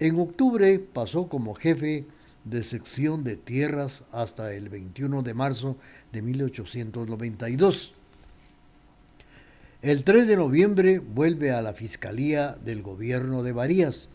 En 0.00 0.20
octubre 0.20 0.78
pasó 0.78 1.28
como 1.28 1.54
jefe 1.54 2.06
de 2.44 2.62
sección 2.62 3.24
de 3.24 3.36
tierras 3.36 4.04
hasta 4.12 4.54
el 4.54 4.68
21 4.68 5.22
de 5.22 5.34
marzo 5.34 5.76
de 6.12 6.22
1892. 6.22 7.92
El 9.82 10.04
3 10.04 10.28
de 10.28 10.36
noviembre 10.36 10.98
vuelve 11.00 11.50
a 11.50 11.62
la 11.62 11.72
Fiscalía 11.72 12.56
del 12.64 12.82
Gobierno 12.82 13.42
de 13.42 13.52
Varías, 13.52 14.08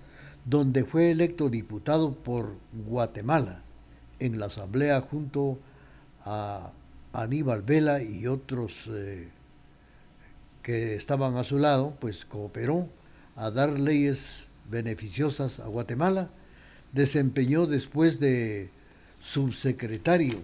donde 0.45 0.86
fue 0.86 1.11
electo 1.11 1.49
diputado 1.49 2.13
por 2.13 2.55
Guatemala 2.88 3.61
en 4.19 4.39
la 4.39 4.45
Asamblea 4.47 5.01
junto 5.01 5.59
a 6.25 6.71
Aníbal 7.11 7.61
Vela 7.61 8.01
y 8.01 8.27
otros 8.27 8.89
eh, 8.89 9.29
que 10.61 10.95
estaban 10.95 11.36
a 11.36 11.43
su 11.43 11.59
lado, 11.59 11.95
pues 11.99 12.25
cooperó 12.25 12.88
a 13.36 13.51
dar 13.51 13.77
leyes 13.79 14.47
beneficiosas 14.70 15.59
a 15.59 15.68
Guatemala, 15.68 16.30
desempeñó 16.91 17.66
después 17.66 18.20
de 18.20 18.70
subsecretario 19.22 20.41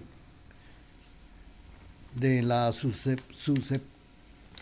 de 2.16 2.42
la 2.42 2.72
subse, 2.74 3.18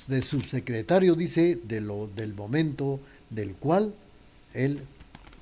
de 0.08 0.22
subsecretario 0.22 1.16
dice 1.16 1.60
de 1.64 1.82
lo 1.82 2.08
del 2.08 2.34
momento 2.34 3.00
del 3.30 3.54
cual 3.54 3.94
él 4.54 4.82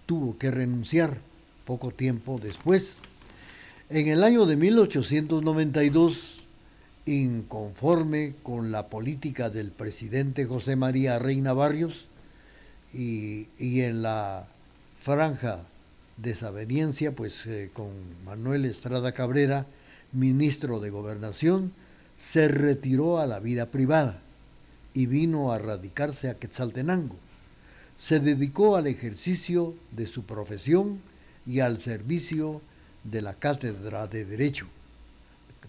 tuvo 0.05 0.38
que 0.38 0.51
renunciar 0.51 1.18
poco 1.66 1.91
tiempo 1.91 2.39
después. 2.41 2.99
En 3.89 4.07
el 4.07 4.24
año 4.24 4.45
de 4.45 4.55
1892, 4.55 6.41
inconforme 7.05 8.34
con 8.41 8.72
la 8.72 8.88
política 8.88 9.49
del 9.49 9.72
presidente 9.72 10.45
José 10.45 10.76
María 10.76 11.20
Reina 11.20 11.53
Barrios, 11.53 12.07
y, 12.96 13.82
en 13.82 14.02
la 14.02 14.48
franja 15.02 15.66
desaveniencia, 16.18 17.12
pues 17.12 17.46
eh, 17.46 17.70
con 17.74 17.89
Manuel 18.24 18.66
Estrada 18.66 19.12
Cabrera, 19.12 19.66
ministro 20.14 20.80
de 20.80 20.89
Gobernación, 20.89 21.74
se 22.18 22.48
retiró 22.48 23.20
a 23.20 23.28
la 23.28 23.39
vida 23.39 23.66
privada 23.66 24.22
y 24.93 25.08
vino 25.08 25.52
a 25.52 25.60
radicarse 25.60 26.30
a 26.30 26.36
Quetzaltenango. 26.36 27.18
Se 27.98 28.22
dedicó 28.22 28.78
al 28.78 28.88
ejercicio 28.88 29.76
de 29.91 30.08
su 30.08 30.24
profesión 30.24 31.02
y 31.46 31.60
al 31.60 31.80
servicio 31.80 32.62
de 33.04 33.22
la 33.22 33.34
cátedra 33.34 34.08
de 34.08 34.24
Derecho, 34.24 34.68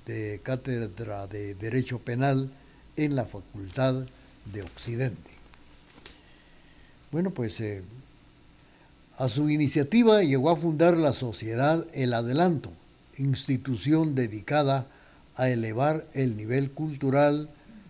de 0.06 0.40
cátedra 0.44 1.26
de 1.26 1.56
Derecho 1.56 1.98
Penal 1.98 2.50
en 2.96 3.16
la 3.16 3.24
Facultad 3.24 4.06
de 4.52 4.62
Occidente. 4.62 5.35
Bueno, 7.12 7.30
pues 7.30 7.60
eh, 7.60 7.82
a 9.16 9.28
su 9.28 9.48
iniciativa 9.48 10.22
llegó 10.22 10.50
a 10.50 10.56
fundar 10.56 10.96
la 10.96 11.12
sociedad 11.12 11.86
El 11.92 12.12
Adelanto, 12.12 12.70
institución 13.16 14.14
dedicada 14.14 14.86
a 15.36 15.48
elevar 15.48 16.06
el 16.14 16.36
nivel 16.36 16.70
cultural 16.70 17.48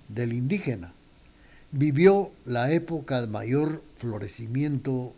del 0.09 0.33
indígena. 0.33 0.93
Vivió 1.73 2.31
la 2.45 2.73
época 2.73 3.21
de 3.21 3.27
mayor 3.27 3.83
florecimiento 3.97 5.13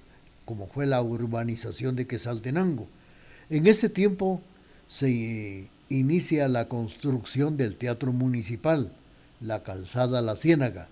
como 0.49 0.67
fue 0.67 0.87
la 0.87 1.03
urbanización 1.03 1.95
de 1.95 2.07
Quesaltenango. 2.07 2.87
En 3.51 3.67
ese 3.67 3.91
tiempo 3.91 4.41
se 4.89 5.69
inicia 5.91 6.49
la 6.49 6.69
construcción 6.69 7.59
del 7.59 7.77
Teatro 7.77 8.15
Municipal, 8.15 8.91
la 9.43 9.63
Calzada 9.63 10.23
La 10.23 10.37
Ciénaga, 10.37 10.89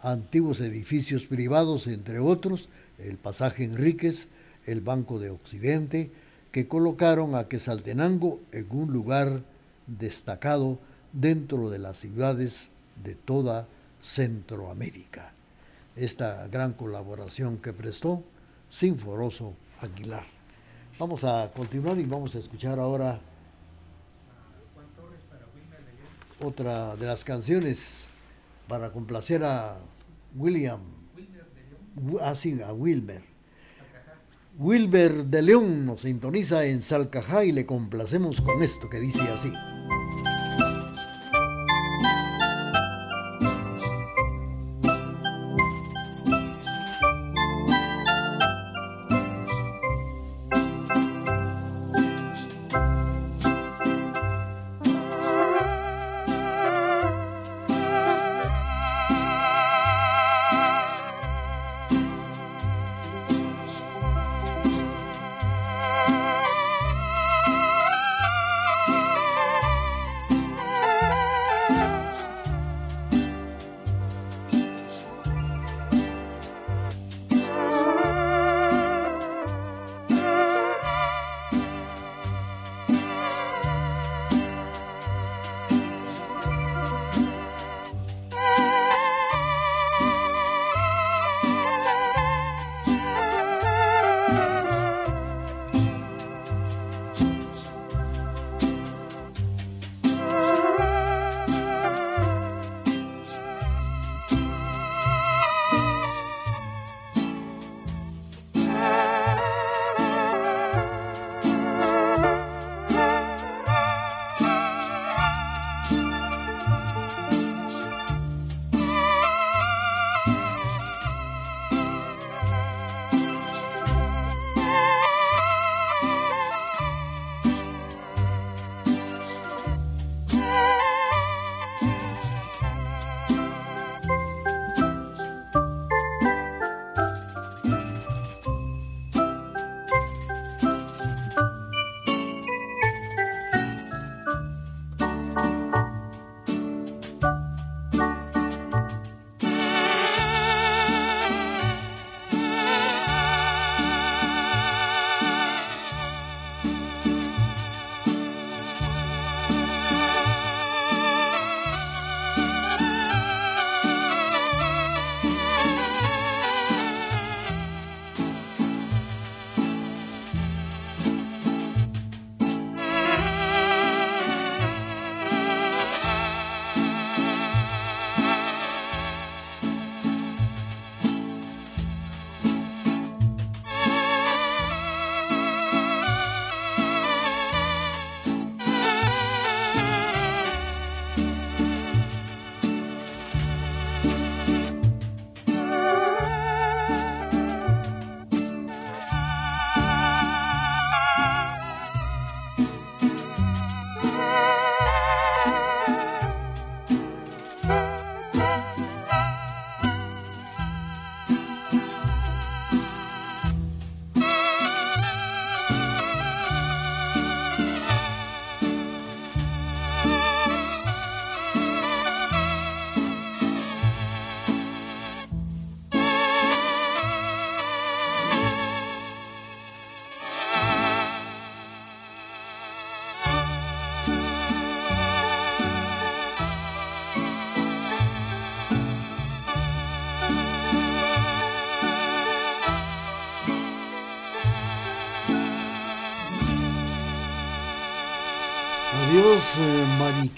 antiguos 0.00 0.60
edificios 0.60 1.24
privados, 1.24 1.86
entre 1.86 2.18
otros, 2.18 2.68
el 2.98 3.16
Pasaje 3.16 3.64
Enríquez, 3.64 4.28
el 4.66 4.80
Banco 4.80 5.18
de 5.18 5.30
Occidente, 5.30 6.10
que 6.52 6.68
colocaron 6.68 7.34
a 7.34 7.48
Quesaltenango 7.48 8.40
en 8.52 8.66
un 8.70 8.92
lugar 8.92 9.42
destacado 9.86 10.78
dentro 11.12 11.70
de 11.70 11.78
las 11.78 11.98
ciudades 11.98 12.68
de 13.02 13.14
toda 13.14 13.66
Centroamérica. 14.02 15.32
Esta 15.96 16.46
gran 16.48 16.72
colaboración 16.72 17.58
que 17.58 17.72
prestó 17.72 18.22
Sinforoso 18.70 19.54
Aguilar. 19.80 20.24
Vamos 20.98 21.24
a 21.24 21.50
continuar 21.54 21.98
y 21.98 22.04
vamos 22.04 22.34
a 22.34 22.38
escuchar 22.38 22.78
ahora 22.78 23.20
otra 26.40 26.94
de 26.96 27.06
las 27.06 27.24
canciones 27.24 28.07
para 28.68 28.92
complacer 28.92 29.42
a 29.44 29.80
William, 30.36 30.80
ah, 32.20 32.34
a 32.66 32.72
Wilmer. 32.72 33.22
Wilber 34.58 35.24
de 35.26 35.42
León 35.42 35.86
nos 35.86 36.02
sintoniza 36.02 36.64
en 36.66 36.82
Salcajá 36.82 37.44
y 37.44 37.52
le 37.52 37.64
complacemos 37.64 38.40
con 38.40 38.62
esto 38.62 38.90
que 38.90 38.98
dice 38.98 39.22
así. 39.22 39.52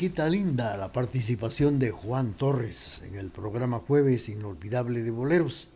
Quita 0.01 0.31
linda 0.31 0.79
la 0.79 0.93
participación 0.93 1.79
de 1.79 1.91
Juan 1.91 2.33
Torres 2.33 3.03
en 3.07 3.17
el 3.17 3.29
programa 3.29 3.81
Jueves 3.81 4.31
Inolvidable 4.31 5.03
de 5.03 5.11
Boleros. 5.11 5.69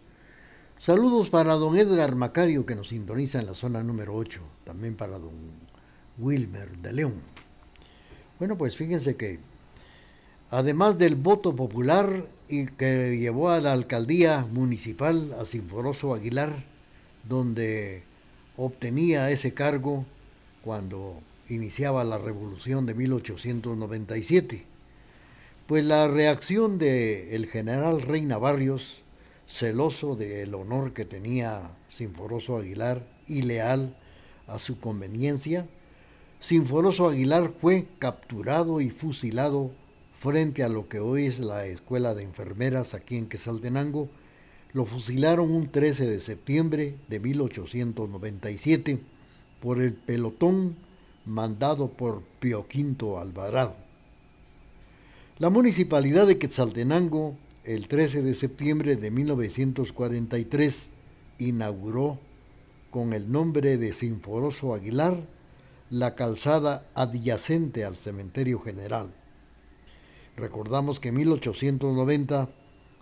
Saludos 0.78 1.28
para 1.28 1.52
don 1.52 1.76
Edgar 1.76 2.16
Macario 2.16 2.64
que 2.64 2.74
nos 2.74 2.88
sintoniza 2.88 3.38
en 3.38 3.44
la 3.44 3.52
zona 3.52 3.82
número 3.82 4.14
8, 4.14 4.40
también 4.64 4.96
para 4.96 5.18
don 5.18 5.34
Wilmer 6.16 6.70
de 6.78 6.94
León. 6.94 7.16
Bueno, 8.38 8.56
pues 8.56 8.78
fíjense 8.78 9.14
que 9.14 9.40
además 10.48 10.96
del 10.96 11.16
voto 11.16 11.54
popular 11.54 12.26
y 12.48 12.64
que 12.64 13.18
llevó 13.18 13.50
a 13.50 13.60
la 13.60 13.74
alcaldía 13.74 14.46
municipal 14.50 15.36
a 15.38 15.44
Sinforoso 15.44 16.14
Aguilar, 16.14 16.64
donde 17.28 18.04
obtenía 18.56 19.30
ese 19.30 19.52
cargo 19.52 20.06
cuando 20.62 21.20
iniciaba 21.48 22.04
la 22.04 22.18
revolución 22.18 22.86
de 22.86 22.94
1897. 22.94 24.66
Pues 25.66 25.84
la 25.84 26.08
reacción 26.08 26.78
del 26.78 27.28
el 27.30 27.46
general 27.46 28.02
Reina 28.02 28.38
Barrios 28.38 29.02
celoso 29.46 30.16
del 30.16 30.54
honor 30.54 30.92
que 30.92 31.04
tenía 31.04 31.70
Sinforoso 31.88 32.56
Aguilar 32.56 33.06
y 33.28 33.42
leal 33.42 33.96
a 34.46 34.58
su 34.58 34.78
conveniencia, 34.78 35.66
Sinforoso 36.40 37.08
Aguilar 37.08 37.50
fue 37.60 37.86
capturado 37.98 38.80
y 38.80 38.90
fusilado 38.90 39.70
frente 40.18 40.62
a 40.62 40.68
lo 40.68 40.88
que 40.88 41.00
hoy 41.00 41.26
es 41.26 41.38
la 41.38 41.66
Escuela 41.66 42.14
de 42.14 42.22
Enfermeras 42.22 42.94
aquí 42.94 43.16
en 43.16 43.28
Quesaltenango. 43.28 44.08
Lo 44.72 44.84
fusilaron 44.86 45.50
un 45.50 45.70
13 45.70 46.06
de 46.06 46.20
septiembre 46.20 46.96
de 47.08 47.20
1897 47.20 48.98
por 49.60 49.80
el 49.80 49.94
pelotón 49.94 50.76
mandado 51.24 51.88
por 51.88 52.22
Pio 52.40 52.66
Quinto 52.66 53.18
Alvarado. 53.18 53.74
La 55.38 55.50
municipalidad 55.50 56.26
de 56.26 56.38
Quetzaltenango, 56.38 57.34
el 57.64 57.88
13 57.88 58.22
de 58.22 58.34
septiembre 58.34 58.96
de 58.96 59.10
1943, 59.10 60.90
inauguró 61.38 62.18
con 62.90 63.12
el 63.12 63.32
nombre 63.32 63.76
de 63.76 63.92
Sinforoso 63.92 64.74
Aguilar 64.74 65.16
la 65.90 66.14
calzada 66.14 66.86
adyacente 66.94 67.84
al 67.84 67.96
cementerio 67.96 68.60
general. 68.60 69.10
Recordamos 70.36 71.00
que 71.00 71.08
en 71.08 71.16
1890 71.16 72.48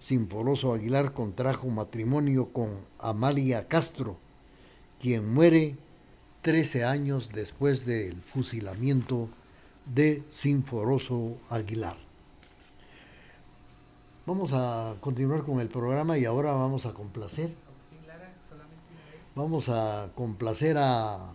Sinforoso 0.01 0.73
Aguilar 0.73 1.13
contrajo 1.13 1.69
matrimonio 1.69 2.49
con 2.53 2.71
Amalia 2.99 3.69
Castro, 3.69 4.17
quien 5.01 5.33
muere 5.33 5.77
13 6.43 6.85
años 6.85 7.31
después 7.33 7.87
del 7.87 8.21
fusilamiento 8.21 9.29
de 9.87 10.25
Sinforoso 10.33 11.37
Aguilar. 11.49 11.97
Vamos 14.27 14.51
a 14.53 14.97
continuar 15.01 15.45
con 15.45 15.61
el 15.61 15.69
programa 15.69 16.19
y 16.19 16.25
ahora 16.25 16.53
vamos 16.53 16.85
a 16.85 16.95
complacer. 16.95 17.55
Vamos 19.37 19.69
a 19.69 20.11
complacer 20.17 20.77
a 20.79 21.33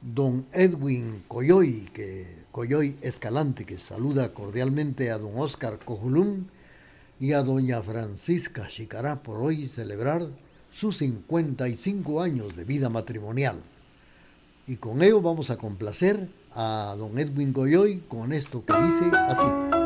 don 0.00 0.46
Edwin 0.52 1.22
Coyoy, 1.28 1.90
que, 1.92 2.44
Coyoy 2.50 2.96
Escalante, 3.02 3.66
que 3.66 3.76
saluda 3.76 4.32
cordialmente 4.32 5.10
a 5.10 5.18
don 5.18 5.38
Oscar 5.38 5.78
Cojulún 5.78 6.50
y 7.20 7.34
a 7.34 7.42
doña 7.42 7.82
Francisca 7.82 8.68
Chicará 8.68 9.22
por 9.22 9.36
hoy 9.36 9.66
celebrar 9.66 10.26
sus 10.72 10.96
55 10.96 12.22
años 12.22 12.56
de 12.56 12.64
vida 12.64 12.88
matrimonial. 12.88 13.62
Y 14.66 14.76
con 14.76 15.02
ello 15.02 15.20
vamos 15.20 15.50
a 15.50 15.56
complacer 15.56 16.28
a 16.54 16.94
don 16.98 17.18
Edwin 17.18 17.52
Goyoy 17.52 18.02
con 18.08 18.32
esto 18.32 18.64
que 18.64 18.74
dice 18.74 19.10
así. 19.16 19.81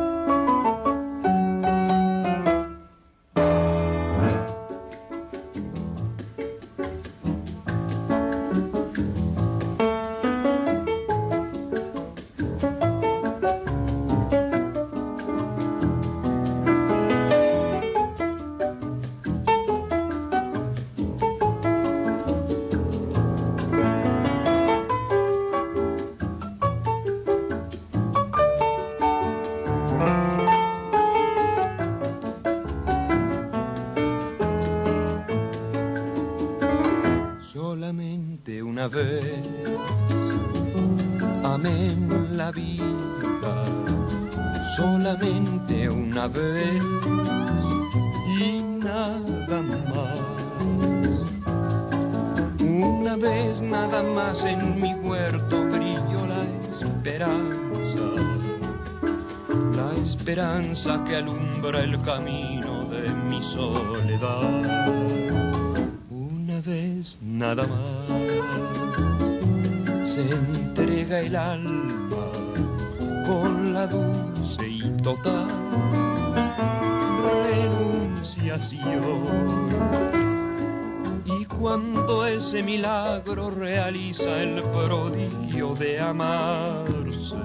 Ese 82.47 82.63
milagro 82.63 83.49
realiza 83.49 84.41
el 84.41 84.63
prodigio 84.63 85.75
de 85.75 85.99
amarse, 85.99 87.35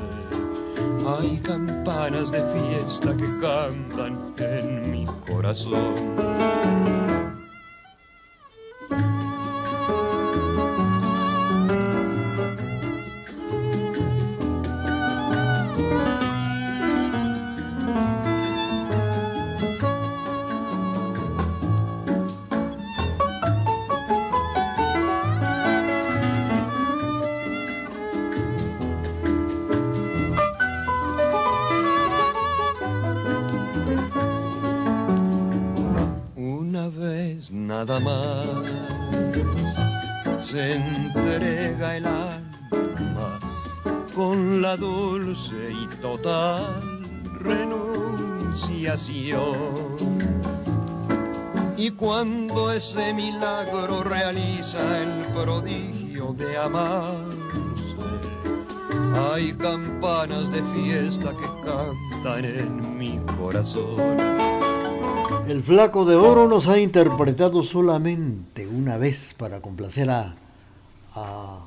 hay 1.05 1.39
campanas 1.39 2.31
de 2.31 2.41
fiesta 2.53 3.09
que 3.17 3.27
cantan 3.41 4.33
en 4.39 4.93
mi 4.93 5.05
corazón. 5.27 7.02
El 65.49 65.63
flaco 65.63 66.05
de 66.05 66.17
oro 66.17 66.49
nos 66.49 66.69
ha 66.69 66.79
interpretado 66.79 67.63
solamente 67.63 68.67
una 68.67 68.97
vez 68.97 69.35
para 69.37 69.61
complacer 69.61 70.11
a, 70.11 70.35
a 71.15 71.61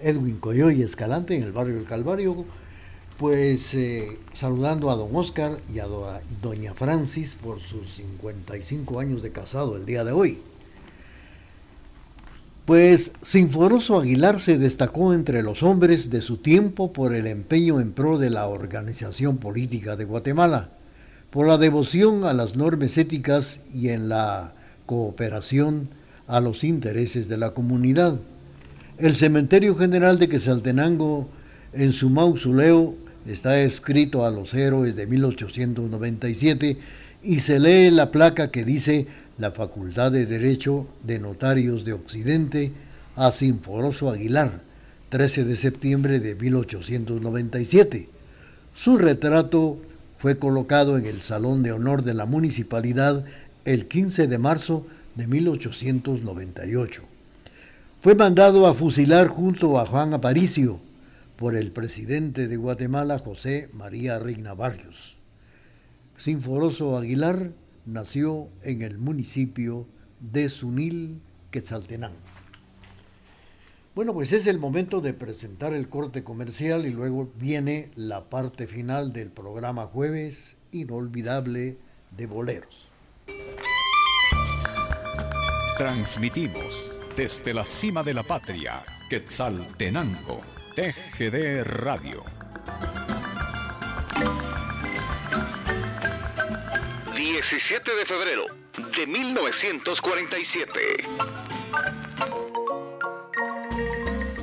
Edwin 0.00 0.38
Coyoy 0.38 0.82
Escalante 0.82 1.34
en 1.34 1.42
el 1.42 1.52
barrio 1.52 1.74
del 1.74 1.84
Calvario 1.84 2.44
pues 3.18 3.74
eh, 3.74 4.16
saludando 4.32 4.90
a 4.90 4.96
don 4.96 5.14
Oscar 5.14 5.58
y 5.74 5.80
a 5.80 5.86
doña 6.40 6.72
Francis 6.72 7.34
por 7.34 7.60
sus 7.60 7.94
55 7.94 9.00
años 9.00 9.22
de 9.22 9.32
casado 9.32 9.76
el 9.76 9.84
día 9.84 10.04
de 10.04 10.12
hoy. 10.12 10.40
Pues 12.68 13.12
Sinforoso 13.22 13.98
Aguilar 13.98 14.40
se 14.40 14.58
destacó 14.58 15.14
entre 15.14 15.42
los 15.42 15.62
hombres 15.62 16.10
de 16.10 16.20
su 16.20 16.36
tiempo 16.36 16.92
por 16.92 17.14
el 17.14 17.26
empeño 17.26 17.80
en 17.80 17.92
pro 17.92 18.18
de 18.18 18.28
la 18.28 18.46
organización 18.46 19.38
política 19.38 19.96
de 19.96 20.04
Guatemala, 20.04 20.68
por 21.30 21.46
la 21.46 21.56
devoción 21.56 22.24
a 22.24 22.34
las 22.34 22.56
normas 22.56 22.98
éticas 22.98 23.60
y 23.72 23.88
en 23.88 24.10
la 24.10 24.52
cooperación 24.84 25.88
a 26.26 26.42
los 26.42 26.62
intereses 26.62 27.26
de 27.26 27.38
la 27.38 27.52
comunidad. 27.52 28.20
El 28.98 29.14
Cementerio 29.14 29.74
General 29.74 30.18
de 30.18 30.28
Quesaltenango, 30.28 31.26
en 31.72 31.94
su 31.94 32.10
mausoleo, 32.10 32.94
está 33.26 33.62
escrito 33.62 34.26
a 34.26 34.30
los 34.30 34.52
héroes 34.52 34.94
de 34.94 35.06
1897 35.06 36.76
y 37.22 37.40
se 37.40 37.60
lee 37.60 37.90
la 37.90 38.10
placa 38.10 38.50
que 38.50 38.66
dice 38.66 39.06
la 39.38 39.52
Facultad 39.52 40.12
de 40.12 40.26
Derecho 40.26 40.86
de 41.04 41.18
Notarios 41.18 41.84
de 41.84 41.92
Occidente 41.92 42.72
a 43.16 43.30
Sinforoso 43.32 44.10
Aguilar, 44.10 44.60
13 45.10 45.44
de 45.44 45.56
septiembre 45.56 46.20
de 46.20 46.34
1897. 46.34 48.08
Su 48.74 48.98
retrato 48.98 49.78
fue 50.18 50.38
colocado 50.38 50.98
en 50.98 51.06
el 51.06 51.20
Salón 51.20 51.62
de 51.62 51.72
Honor 51.72 52.02
de 52.02 52.14
la 52.14 52.26
Municipalidad 52.26 53.24
el 53.64 53.86
15 53.86 54.26
de 54.26 54.38
marzo 54.38 54.86
de 55.14 55.26
1898. 55.26 57.02
Fue 58.02 58.14
mandado 58.14 58.66
a 58.66 58.74
fusilar 58.74 59.28
junto 59.28 59.78
a 59.78 59.86
Juan 59.86 60.14
Aparicio 60.14 60.80
por 61.36 61.56
el 61.56 61.70
presidente 61.70 62.48
de 62.48 62.56
Guatemala, 62.56 63.18
José 63.18 63.68
María 63.72 64.18
Rigna 64.18 64.54
Barrios. 64.54 65.16
Sinforoso 66.16 66.96
Aguilar 66.96 67.50
nació 67.88 68.48
en 68.62 68.82
el 68.82 68.98
municipio 68.98 69.86
de 70.20 70.48
Sunil, 70.48 71.20
Quetzaltenango. 71.50 72.16
Bueno, 73.94 74.12
pues 74.12 74.32
es 74.32 74.46
el 74.46 74.58
momento 74.58 75.00
de 75.00 75.12
presentar 75.12 75.74
el 75.74 75.88
corte 75.88 76.22
comercial 76.22 76.86
y 76.86 76.90
luego 76.90 77.32
viene 77.36 77.90
la 77.96 78.28
parte 78.28 78.66
final 78.66 79.12
del 79.12 79.30
programa 79.30 79.86
Jueves 79.86 80.56
Inolvidable 80.70 81.78
de 82.16 82.26
Boleros. 82.26 82.88
Transmitimos 85.76 86.94
desde 87.16 87.54
la 87.54 87.64
cima 87.64 88.02
de 88.02 88.14
la 88.14 88.22
patria, 88.22 88.84
Quetzaltenango, 89.08 90.42
TGD 90.76 91.64
Radio. 91.64 92.37
17 97.40 97.94
de 97.94 98.04
febrero 98.04 98.46
de 98.96 99.06
1947. 99.06 100.80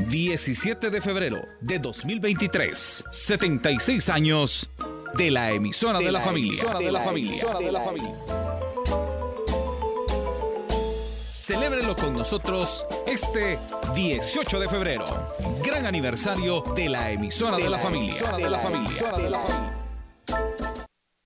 17 0.07 0.89
de 0.89 1.01
febrero 1.01 1.45
de 1.59 1.79
2023, 1.79 3.03
76 3.11 4.07
años 4.07 4.69
de 5.13 5.29
la 5.29 5.51
emisora 5.51 5.99
de, 5.99 6.09
la, 6.09 6.21
familia. 6.21 6.63
de 6.79 6.89
la, 6.89 7.01
familia. 7.01 7.53
de 7.59 7.71
la 7.73 7.81
familia. 7.81 8.15
Celébrelo 11.27 11.97
con 11.97 12.13
nosotros 12.13 12.85
este 13.07 13.59
18 13.93 14.57
de 14.57 14.69
febrero, 14.69 15.03
gran 15.61 15.85
aniversario 15.85 16.63
de 16.77 16.87
la 16.87 17.11
emisora 17.11 17.57
de, 17.57 17.69
la, 17.69 17.77
familia. 17.77 18.31
De 18.37 18.49
la 18.49 18.57
familia. 18.57 20.74